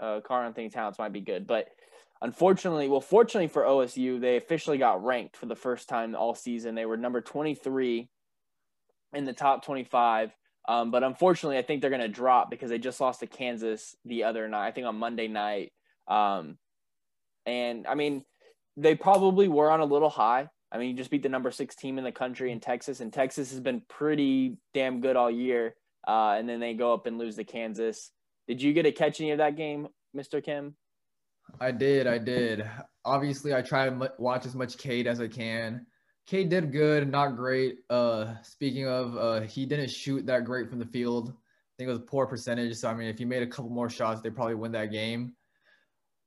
[0.00, 1.46] uh Karl-Anthony Towns might be good.
[1.46, 1.68] But
[2.22, 6.74] unfortunately, well, fortunately for OSU, they officially got ranked for the first time all season.
[6.74, 8.08] They were number twenty three
[9.12, 10.34] in the top 25.
[10.68, 13.96] Um, but unfortunately, I think they're going to drop because they just lost to Kansas
[14.04, 15.72] the other night, I think on Monday night.
[16.08, 16.58] Um,
[17.46, 18.24] and I mean,
[18.76, 20.48] they probably were on a little high.
[20.72, 23.12] I mean, you just beat the number six team in the country in Texas, and
[23.12, 25.76] Texas has been pretty damn good all year.
[26.06, 28.10] Uh, and then they go up and lose to Kansas.
[28.46, 30.42] Did you get to catch any of that game, Mr.
[30.42, 30.76] Kim?
[31.60, 32.06] I did.
[32.06, 32.68] I did.
[33.04, 35.86] Obviously, I try to watch as much Cade as I can.
[36.26, 37.78] Cade did good, not great.
[37.88, 41.30] Uh, speaking of, uh, he didn't shoot that great from the field.
[41.30, 42.74] I think it was a poor percentage.
[42.76, 45.34] So I mean, if he made a couple more shots, they probably win that game.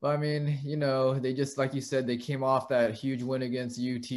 [0.02, 3.24] But I mean, you know, they just like you said, they came off that huge
[3.24, 4.10] win against UT.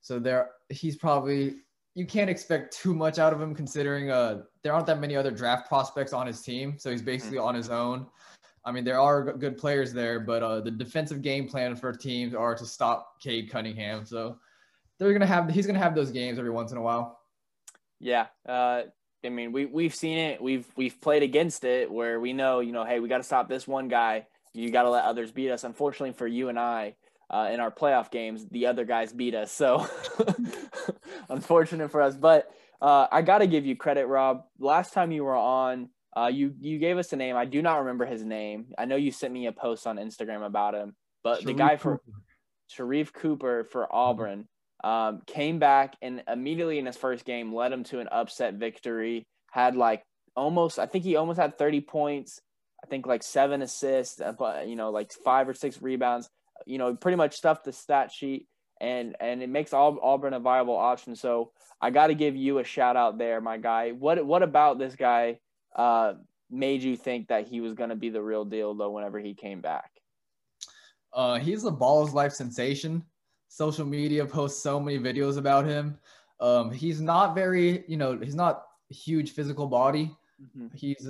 [0.00, 1.56] So there, he's probably
[1.94, 5.30] you can't expect too much out of him considering uh there aren't that many other
[5.30, 6.74] draft prospects on his team.
[6.78, 8.06] So he's basically on his own.
[8.64, 12.32] I mean, there are good players there, but uh, the defensive game plan for teams
[12.32, 14.06] are to stop Cade Cunningham.
[14.06, 14.38] So
[14.98, 17.18] they're gonna have he's gonna have those games every once in a while.
[17.98, 18.82] Yeah, uh,
[19.24, 20.40] I mean we we've seen it.
[20.40, 23.48] We've we've played against it where we know you know hey we got to stop
[23.48, 24.26] this one guy.
[24.54, 25.64] You got to let others beat us.
[25.64, 26.94] Unfortunately for you and I,
[27.30, 29.50] uh, in our playoff games, the other guys beat us.
[29.50, 29.86] So
[31.28, 32.14] unfortunate for us.
[32.14, 32.50] But
[32.80, 34.44] uh, I got to give you credit, Rob.
[34.58, 37.36] Last time you were on, uh, you you gave us a name.
[37.36, 38.66] I do not remember his name.
[38.76, 41.76] I know you sent me a post on Instagram about him, but Sharife the guy
[41.76, 42.00] for
[42.76, 44.46] Sharife Cooper for Auburn
[44.84, 49.26] um, came back and immediately in his first game led him to an upset victory.
[49.50, 50.02] Had like
[50.34, 52.40] almost, I think he almost had 30 points.
[52.82, 56.28] I think like seven assists, uh, but you know, like five or six rebounds.
[56.66, 58.48] You know, pretty much stuffed the stat sheet,
[58.80, 61.14] and and it makes Auburn a viable option.
[61.16, 63.92] So I got to give you a shout out there, my guy.
[63.92, 65.38] What what about this guy
[65.76, 66.14] uh,
[66.50, 68.90] made you think that he was going to be the real deal though?
[68.90, 69.90] Whenever he came back,
[71.12, 73.04] uh, he's a Ballislife sensation
[73.52, 75.98] social media posts so many videos about him.
[76.40, 80.10] Um, he's not very, you know, he's not huge physical body.
[80.40, 80.68] Mm-hmm.
[80.74, 81.06] He's,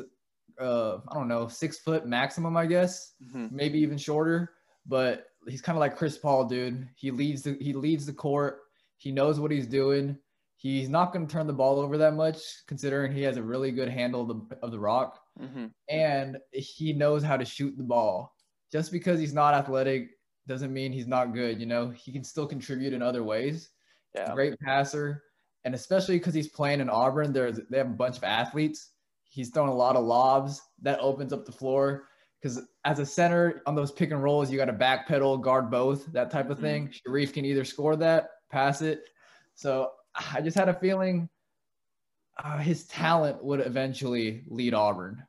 [0.60, 3.46] uh, I don't know, six foot maximum, I guess, mm-hmm.
[3.54, 4.54] maybe even shorter.
[4.86, 6.88] But he's kind of like Chris Paul, dude.
[6.96, 8.60] He leaves the he leaves the court.
[8.96, 10.16] He knows what he's doing.
[10.56, 12.38] He's not going to turn the ball over that much,
[12.68, 15.66] considering he has a really good handle of the, of the rock, mm-hmm.
[15.88, 18.36] and he knows how to shoot the ball.
[18.70, 20.10] Just because he's not athletic
[20.46, 21.58] doesn't mean he's not good.
[21.58, 23.70] You know, he can still contribute in other ways.
[24.14, 24.32] Yeah.
[24.34, 25.24] Great passer,
[25.64, 28.90] and especially because he's playing in Auburn, there's they have a bunch of athletes.
[29.24, 32.04] He's throwing a lot of lobs that opens up the floor
[32.42, 36.12] because as a center on those pick and rolls, you got to backpedal, guard both,
[36.12, 36.88] that type of thing.
[36.88, 37.12] Mm-hmm.
[37.12, 39.04] Sharife can either score that, pass it.
[39.54, 39.90] So
[40.34, 41.28] I just had a feeling
[42.42, 45.22] uh, his talent would eventually lead Auburn.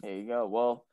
[0.00, 0.46] There you go.
[0.46, 0.86] Well,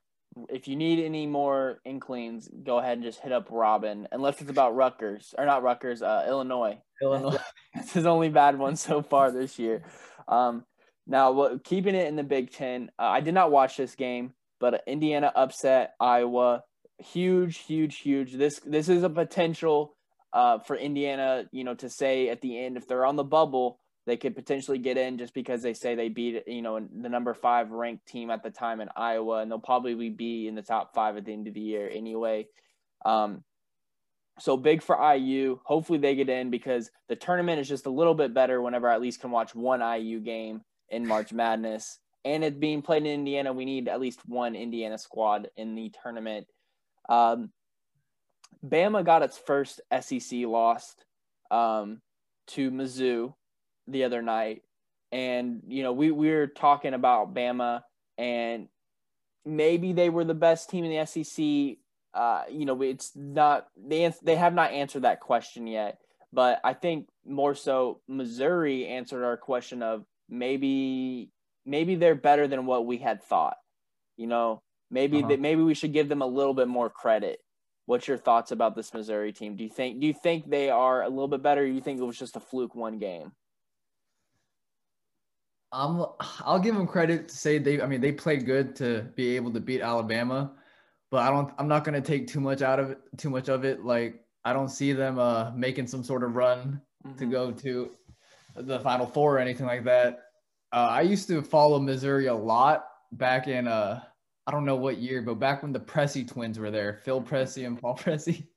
[0.49, 4.07] if you need any more inklings, go ahead and just hit up Robin.
[4.11, 6.79] Unless it's about Rutgers or not Rutgers, uh, Illinois.
[7.01, 7.37] Illinois.
[7.75, 9.83] It's his only bad one so far this year.
[10.27, 10.63] Um,
[11.07, 14.33] now, keeping it in the Big Ten, uh, I did not watch this game,
[14.63, 16.63] but Indiana upset Iowa.
[16.97, 18.31] Huge, huge, huge.
[18.31, 19.93] This this is a potential
[20.31, 23.81] uh, for Indiana, you know, to say at the end if they're on the bubble,
[24.05, 27.33] they could potentially get in just because they say they beat, you know, the number
[27.33, 30.95] five ranked team at the time in Iowa, and they'll probably be in the top
[30.95, 32.47] five at the end of the year anyway.
[33.03, 33.43] Um,
[34.39, 35.59] so big for IU.
[35.65, 38.95] Hopefully they get in because the tournament is just a little bit better whenever I
[38.95, 41.99] at least can watch one IU game in March Madness.
[42.25, 45.91] And it being played in Indiana, we need at least one Indiana squad in the
[46.01, 46.47] tournament.
[47.09, 47.51] Um,
[48.65, 50.95] Bama got its first SEC loss
[51.51, 52.01] um,
[52.47, 53.33] to Mizzou
[53.87, 54.61] the other night.
[55.11, 57.81] And, you know, we, we were talking about Bama
[58.17, 58.67] and
[59.45, 61.77] maybe they were the best team in the SEC.
[62.13, 65.99] Uh, you know, it's not, they, they have not answered that question yet.
[66.31, 71.29] But I think more so Missouri answered our question of maybe,
[71.65, 73.57] maybe they're better than what we had thought.
[74.17, 74.61] You know,
[74.91, 75.29] maybe Uh-huh.
[75.29, 77.39] that maybe we should give them a little bit more credit.
[77.85, 79.55] What's your thoughts about this Missouri team?
[79.55, 81.65] Do you think do you think they are a little bit better?
[81.65, 83.33] You think it was just a fluke one game?
[85.71, 86.05] I'm
[86.41, 89.51] I'll give them credit to say they I mean they played good to be able
[89.53, 90.53] to beat Alabama,
[91.11, 93.65] but I don't I'm not gonna take too much out of it too much of
[93.65, 93.83] it.
[93.83, 96.81] Like I don't see them uh making some sort of run
[97.17, 97.31] to Mhm.
[97.31, 97.91] go to
[98.55, 100.19] the final four or anything like that.
[100.73, 104.01] Uh, I used to follow Missouri a lot back in uh
[104.45, 107.65] I don't know what year, but back when the Pressey twins were there, Phil Pressey
[107.65, 108.47] and Paul Pressey.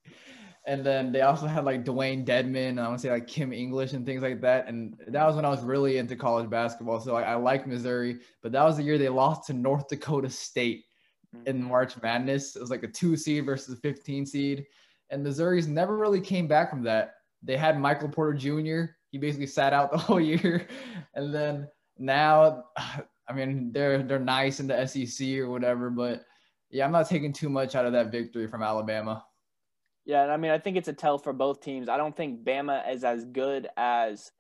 [0.67, 3.53] And then they also had like Dwayne Dedman, and I want to say like Kim
[3.53, 4.67] English and things like that.
[4.67, 6.99] And that was when I was really into college basketball.
[6.99, 10.29] So like, I like Missouri, but that was the year they lost to North Dakota
[10.29, 10.87] State
[11.47, 12.57] in March Madness.
[12.57, 14.65] It was like a two seed versus a 15 seed.
[15.11, 17.13] And Missouri's never really came back from that.
[17.45, 18.93] They had Michael Porter Jr.
[19.13, 20.67] He basically sat out the whole year.
[21.15, 22.65] And then now,
[23.29, 26.25] I mean, they're they're nice in the SEC or whatever, but
[26.71, 29.25] yeah, I'm not taking too much out of that victory from Alabama.
[30.05, 31.89] Yeah, and I mean, I think it's a tell for both teams.
[31.89, 34.31] I don't think Bama is as good as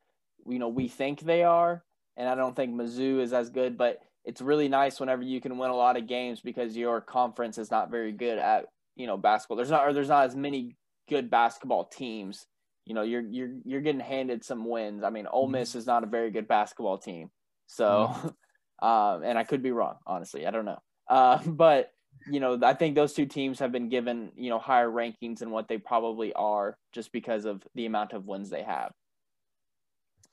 [0.47, 1.85] you know we think they are,
[2.17, 3.77] and I don't think Mizzou is as good.
[3.77, 7.59] But it's really nice whenever you can win a lot of games because your conference
[7.59, 9.57] is not very good at you know basketball.
[9.57, 10.77] There's not or there's not as many
[11.09, 12.47] good basketball teams.
[12.85, 15.03] You know, you're you're you're getting handed some wins.
[15.03, 15.79] I mean, Ole Miss mm-hmm.
[15.79, 17.31] is not a very good basketball team,
[17.67, 18.15] so
[18.83, 19.97] um, and I could be wrong.
[20.07, 20.79] Honestly, I don't know.
[21.09, 21.91] Uh, but
[22.29, 25.51] you know, I think those two teams have been given, you know, higher rankings than
[25.51, 28.93] what they probably are just because of the amount of wins they have.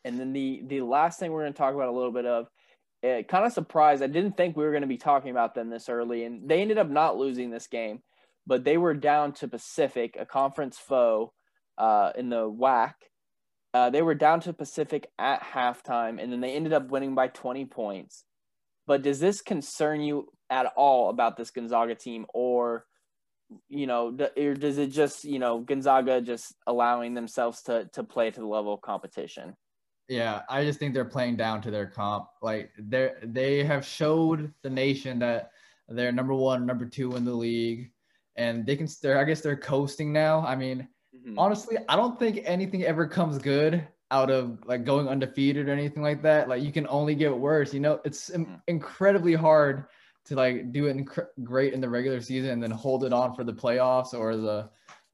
[0.03, 2.47] And then the the last thing we're going to talk about a little bit of,
[3.01, 4.01] it kind of surprised.
[4.01, 6.61] I didn't think we were going to be talking about them this early, and they
[6.61, 8.01] ended up not losing this game,
[8.47, 11.31] but they were down to Pacific, a conference foe,
[11.77, 12.93] uh, in the WAC.
[13.73, 17.27] Uh, they were down to Pacific at halftime, and then they ended up winning by
[17.27, 18.23] 20 points.
[18.85, 22.85] But does this concern you at all about this Gonzaga team, or
[23.69, 28.29] you know, or does it just you know Gonzaga just allowing themselves to to play
[28.29, 29.55] to the level of competition?
[30.09, 32.27] Yeah, I just think they're playing down to their comp.
[32.41, 35.51] Like they they have showed the nation that
[35.87, 37.91] they're number one, number two in the league,
[38.35, 38.87] and they can.
[39.01, 40.45] They're I guess they're coasting now.
[40.45, 41.35] I mean, Mhm.
[41.37, 46.03] honestly, I don't think anything ever comes good out of like going undefeated or anything
[46.03, 46.47] like that.
[46.49, 47.73] Like you can only get worse.
[47.73, 48.61] You know, it's Mhm.
[48.67, 49.85] incredibly hard
[50.25, 53.33] to like do it inc- great in the regular season and then hold it on
[53.33, 54.69] for the playoffs or the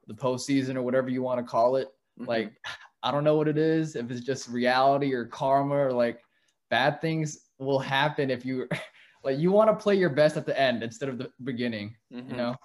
[0.07, 1.89] the postseason or whatever you want to call it.
[2.19, 2.27] Mhm.
[2.27, 2.53] Like
[3.03, 6.21] I don't know what it is, if it's just reality or karma or like
[6.69, 8.67] bad things will happen if you
[9.23, 11.95] like you want to play your best at the end instead of the beginning.
[12.13, 12.29] Mhm.
[12.29, 12.55] You know,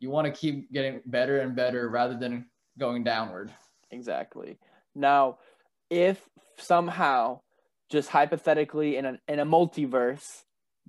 [0.00, 2.48] you want to keep getting better and better rather than
[2.78, 3.52] going downward.
[3.90, 4.58] Exactly.
[4.94, 5.38] Now,
[5.90, 7.40] if somehow,
[7.90, 10.44] just hypothetically, in a in a multiverse,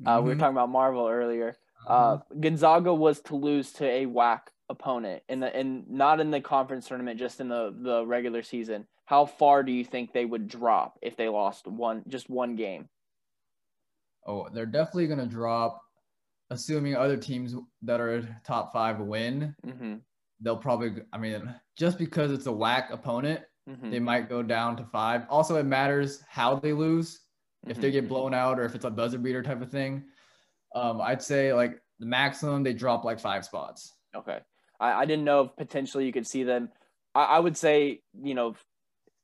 [0.06, 0.40] uh, we were Mhm.
[0.40, 1.56] talking about Marvel earlier.
[1.88, 6.40] Uh, Gonzaga was to lose to a WAC opponent in the in not in the
[6.40, 8.88] conference tournament, just in the the regular season.
[9.06, 12.88] How far do you think they would drop if they lost one just one game?
[14.26, 15.82] Oh, they're definitely gonna drop.
[16.50, 19.96] Assuming other teams that are top five win, Mm-hmm.
[20.44, 21.02] They'll probably.
[21.12, 23.92] I mean, just because it's a WAC opponent, Mm-hmm.
[23.92, 25.22] they might go down to five.
[25.30, 27.22] Also, it matters how they lose.
[27.66, 27.94] If they Mm-hmm.
[27.94, 30.04] get blown out or if it's a buzzer beater type of thing,
[30.76, 33.94] um, I'd say like The maximum they drop like five spots.
[34.14, 34.40] Okay.
[34.82, 36.72] I, I didn't know if potentially you could see them.
[37.16, 38.56] I, I would say, you know,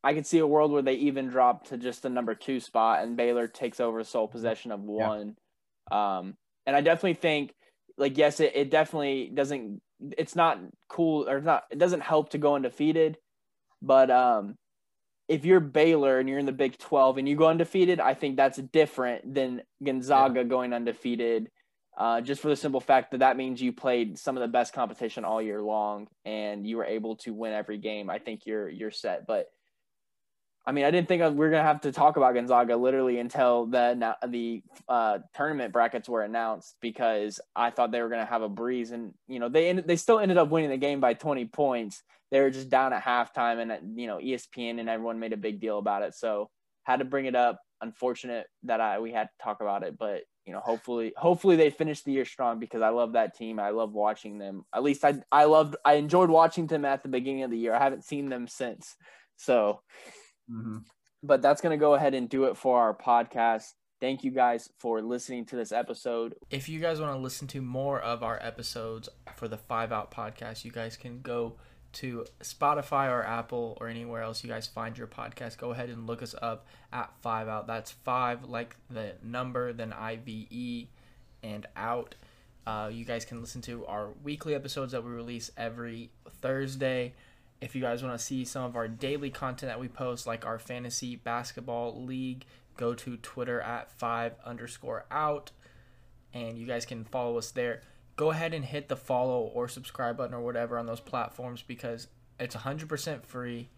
[0.05, 3.03] I could see a world where they even drop to just the number two spot
[3.03, 5.35] and Baylor takes over sole possession of one.
[5.91, 6.17] Yeah.
[6.19, 7.51] Um, and I definitely think,
[7.99, 9.81] like, yes, it, it definitely doesn't,
[10.17, 13.17] it's not cool or not, it doesn't help to go undefeated.
[13.81, 14.55] But um,
[15.27, 18.35] if you're Baylor and you're in the Big 12 and you go undefeated, I think
[18.35, 20.43] that's different than Gonzaga yeah.
[20.43, 21.49] going undefeated
[21.99, 24.73] uh, just for the simple fact that that means you played some of the best
[24.73, 28.09] competition all year long and you were able to win every game.
[28.09, 29.27] I think you're you're set.
[29.27, 29.47] But
[30.69, 33.65] I mean, I didn't think we are gonna have to talk about Gonzaga literally until
[33.65, 38.49] the the uh, tournament brackets were announced because I thought they were gonna have a
[38.49, 41.45] breeze, and you know they ended, they still ended up winning the game by 20
[41.45, 42.03] points.
[42.29, 45.59] They were just down at halftime, and you know ESPN and everyone made a big
[45.59, 46.51] deal about it, so
[46.83, 47.59] had to bring it up.
[47.81, 51.71] Unfortunate that I we had to talk about it, but you know, hopefully, hopefully they
[51.71, 53.59] finish the year strong because I love that team.
[53.59, 54.65] I love watching them.
[54.71, 57.73] At least I, I loved, I enjoyed watching them at the beginning of the year.
[57.73, 58.95] I haven't seen them since.
[59.37, 59.81] So,
[60.51, 60.77] mm-hmm.
[61.23, 63.73] but that's going to go ahead and do it for our podcast.
[64.01, 66.35] Thank you guys for listening to this episode.
[66.49, 70.09] If you guys want to listen to more of our episodes for the Five Out
[70.09, 71.57] podcast, you guys can go
[71.91, 76.07] to Spotify or Apple or anywhere else you guys find your podcast, go ahead and
[76.07, 77.67] look us up at Five Out.
[77.67, 80.87] That's five like the number, then I V E,
[81.43, 82.15] and out.
[82.67, 87.15] Uh, you guys can listen to our weekly episodes that we release every Thursday.
[87.61, 90.45] If you guys want to see some of our daily content that we post, like
[90.45, 92.45] our fantasy basketball league,
[92.77, 95.51] go to Twitter at five underscore out,
[96.33, 97.81] and you guys can follow us there
[98.19, 102.07] go ahead and hit the follow or subscribe button or whatever on those platforms because
[102.37, 103.69] it's 100% free.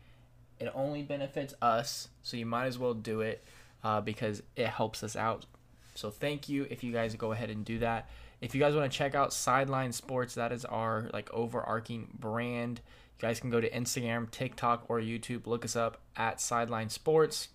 [0.60, 3.44] It only benefits us, so you might as well do it
[3.84, 5.46] uh, because it helps us out.
[5.94, 8.10] So thank you if you guys go ahead and do that.
[8.42, 12.82] If you guys want to check out Sideline Sports, that is our like overarching brand.
[13.22, 15.46] Guys can go to Instagram, TikTok, or YouTube.
[15.46, 17.50] Look us up at Sideline Sports.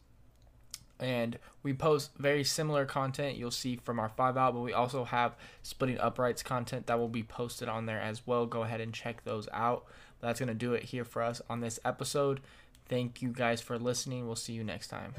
[1.01, 5.05] And we post very similar content you'll see from our five out but we also
[5.05, 8.47] have splitting uprights content that will be posted on there as well.
[8.47, 9.85] Go ahead and check those out.
[10.21, 12.41] That's going to do it here for us on this episode.
[12.89, 14.27] Thank you guys for listening.
[14.27, 15.12] We'll see you next time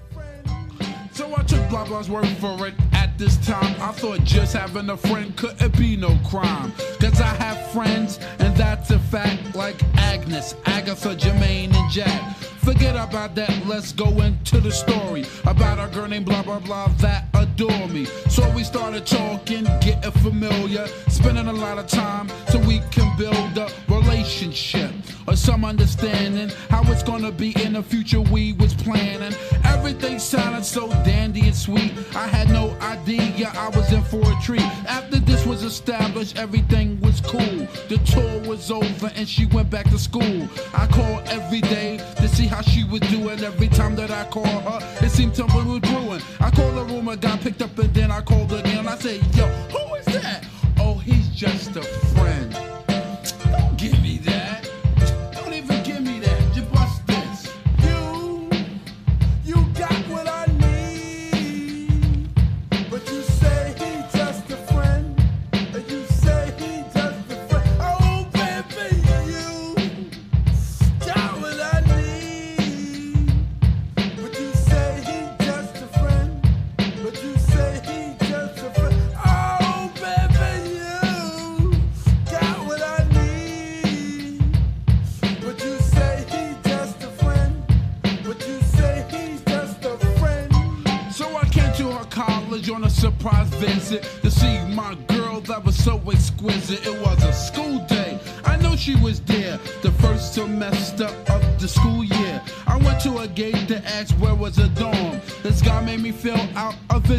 [1.18, 2.76] so I took blah blah's word for it.
[2.94, 6.72] At this time, I thought just having a friend couldn't be no crime.
[7.00, 12.38] Cause I have friends, and that's a fact, like Agnes, Agatha, Jermaine, and Jack.
[12.68, 16.88] Forget about that, let's go into the story about a girl named blah blah blah
[17.00, 18.06] that adore me.
[18.30, 23.58] So we started talking, getting familiar, spending a lot of time so we can build
[23.58, 23.70] a
[24.28, 24.92] relationship
[25.26, 29.34] or some understanding how it's gonna be in the future we was planning.
[29.64, 31.94] Everything sounded so dandy and sweet.
[32.14, 34.68] I had no idea I was in for a treat.
[34.86, 37.68] After this was established, everything was cool.
[37.88, 40.50] The tour was over and she went back to school.
[40.74, 44.46] I called every day to see how she was doing every time that I call
[44.46, 45.06] her.
[45.06, 46.22] It seemed something was brewing.
[46.42, 48.88] I called the room, got picked up, and then I called again.
[48.88, 50.46] I said, Yo, who is that?
[50.80, 52.87] Oh, he's just a friend.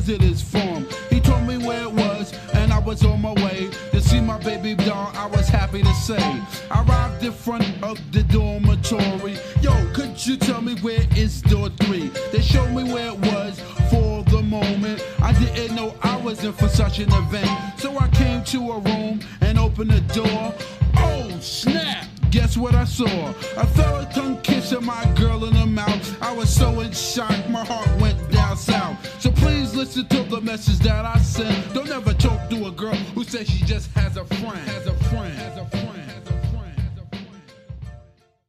[0.08, 0.47] A